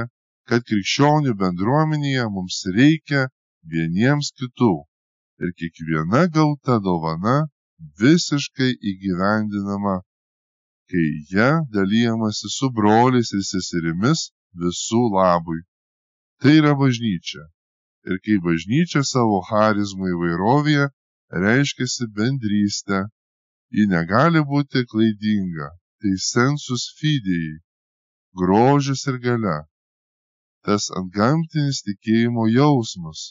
kad 0.50 0.66
krikščionių 0.70 1.34
bendruomenėje 1.42 2.26
mums 2.36 2.62
reikia 2.78 3.28
vieniems 3.74 4.32
kitų 4.40 4.74
ir 5.44 5.54
kiekviena 5.60 6.26
gauta 6.36 6.78
dovana 6.88 7.38
visiškai 8.02 8.70
įgyvendinama, 8.92 9.96
kai 10.90 11.08
ją 11.34 11.50
dalyjamasi 11.76 12.52
su 12.58 12.70
broliais 12.78 13.34
ir 13.38 13.44
seserimis 13.50 14.30
visų 14.62 15.02
labui. 15.16 15.62
Tai 16.42 16.54
yra 16.62 16.74
bažnyčia. 16.78 17.44
Ir 18.06 18.22
kai 18.24 18.38
bažnyčia 18.48 19.02
savo 19.04 19.42
charizmų 19.50 20.14
įvairovėje 20.14 20.88
reiškiasi 21.46 22.08
bendrystę, 22.18 23.06
ji 23.76 23.88
negali 23.90 24.44
būti 24.52 24.86
klaidinga, 24.92 25.72
tai 26.00 26.14
sensus 26.22 26.92
fidei, 27.00 27.58
grožis 28.38 29.08
ir 29.10 29.18
gale, 29.26 29.58
tas 30.66 30.88
antgamtinis 31.00 31.82
tikėjimo 31.88 32.48
jausmas, 32.52 33.24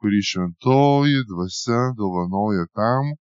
kurį 0.00 0.20
šventoji 0.30 1.22
dvasia 1.30 1.82
dovanoja 2.00 2.66
tam, 2.80 3.12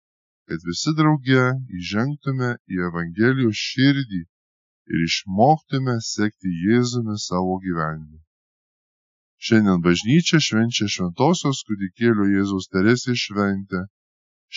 kad 0.49 0.65
visi 0.69 0.95
drauge 0.97 1.45
įžengtume 1.79 2.49
į 2.73 2.81
Evangelijos 2.89 3.59
širdį 3.69 4.21
ir 4.93 5.05
išmoktume 5.05 5.95
sekti 6.05 6.55
Jėzumi 6.65 7.15
savo 7.27 7.59
gyvenimu. 7.65 8.19
Šiandien 9.47 9.83
bažnyčia 9.85 10.41
švenčia 10.47 10.89
šventosios 10.95 11.61
kūdikėlio 11.67 12.25
Jėzaus 12.33 12.67
Teresės 12.73 13.21
šventę 13.27 13.85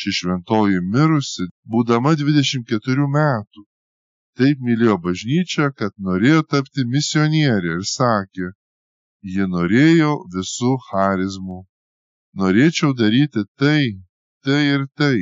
ši 0.00 0.14
šventoji 0.18 0.80
mirusi, 0.94 1.46
būdama 1.72 2.14
24 2.18 3.06
metų. 3.16 3.64
Taip 4.40 4.64
mylėjo 4.64 4.96
bažnyčią, 5.06 5.68
kad 5.76 5.92
norėjo 6.08 6.42
tapti 6.54 6.86
misionierė 6.94 7.76
ir 7.76 7.84
sakė, 7.90 8.48
ji 9.22 9.46
norėjo 9.54 10.12
visų 10.34 10.72
charizmų. 10.88 11.60
Norėčiau 12.40 12.94
daryti 12.98 13.44
tai, 13.60 14.02
tai 14.44 14.60
ir 14.74 14.86
tai. 14.98 15.18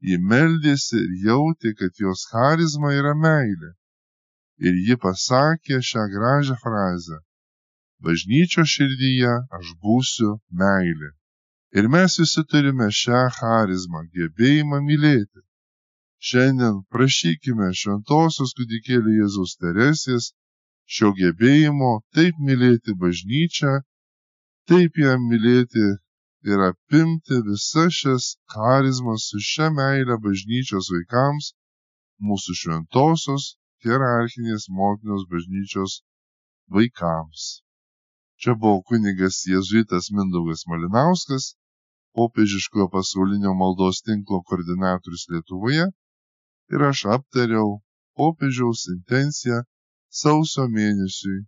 Ji 0.00 0.16
meldėsi 0.32 0.96
ir 1.02 1.10
jautė, 1.26 1.74
kad 1.76 1.92
jos 2.00 2.24
charizma 2.32 2.94
yra 2.96 3.12
meilė. 3.14 3.74
Ir 4.60 4.78
ji 4.86 4.96
pasakė 5.02 5.80
šią 5.90 6.06
gražią 6.14 6.56
frazę. 6.62 7.20
Bažnyčio 8.00 8.64
širdyje 8.64 9.34
aš 9.58 9.74
būsiu 9.84 10.38
meilė. 10.62 11.12
Ir 11.76 11.88
mes 11.92 12.16
visi 12.20 12.42
turime 12.50 12.88
šią 13.02 13.26
charizmą, 13.36 14.06
gebėjimą 14.16 14.80
mylėti. 14.88 15.44
Šiandien 16.28 16.80
prašykime 16.92 17.68
šventosios 17.80 18.56
kūdikėlį 18.56 19.18
Jėzaus 19.20 19.54
Teresės 19.60 20.32
šio 20.96 21.10
gebėjimo 21.18 21.90
taip 22.16 22.38
mylėti 22.48 22.94
bažnyčią, 23.02 23.72
taip 24.70 24.98
ją 25.04 25.16
mylėti 25.26 25.86
ir 26.50 26.64
apimti 26.66 27.40
visas 27.48 27.96
šias 28.00 28.26
charizmas 28.54 29.28
su 29.30 29.40
šia 29.50 29.70
meilė 29.78 30.16
bažnyčios 30.26 30.90
vaikams, 30.94 31.52
mūsų 32.30 32.56
šventosios 32.62 33.48
hierarchinės 33.84 34.68
motinos 34.80 35.26
bažnyčios 35.32 36.00
vaikams. 36.76 37.46
Čia 38.40 38.56
buvo 38.60 38.80
kunigas 38.88 39.42
jėzuitas 39.52 40.10
Mindaugas 40.16 40.66
Malinauskas 40.72 41.54
popiežiškojo 42.16 42.86
pasaulinio 42.94 43.52
maldos 43.62 44.00
tinklo 44.06 44.40
koordinatorius 44.48 45.26
Lietuvoje 45.32 45.86
ir 46.74 46.86
aš 46.90 47.04
aptariau 47.16 47.68
popiežiaus 48.18 48.88
intenciją 48.94 49.60
sausio 50.10 50.66
mėnesiui 50.76 51.38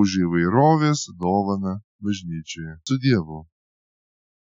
už 0.00 0.16
įvairovės 0.24 1.06
dovaną 1.22 1.78
bažnyčioje. 2.04 2.78
Su 2.86 2.98
Dievu. 3.02 3.40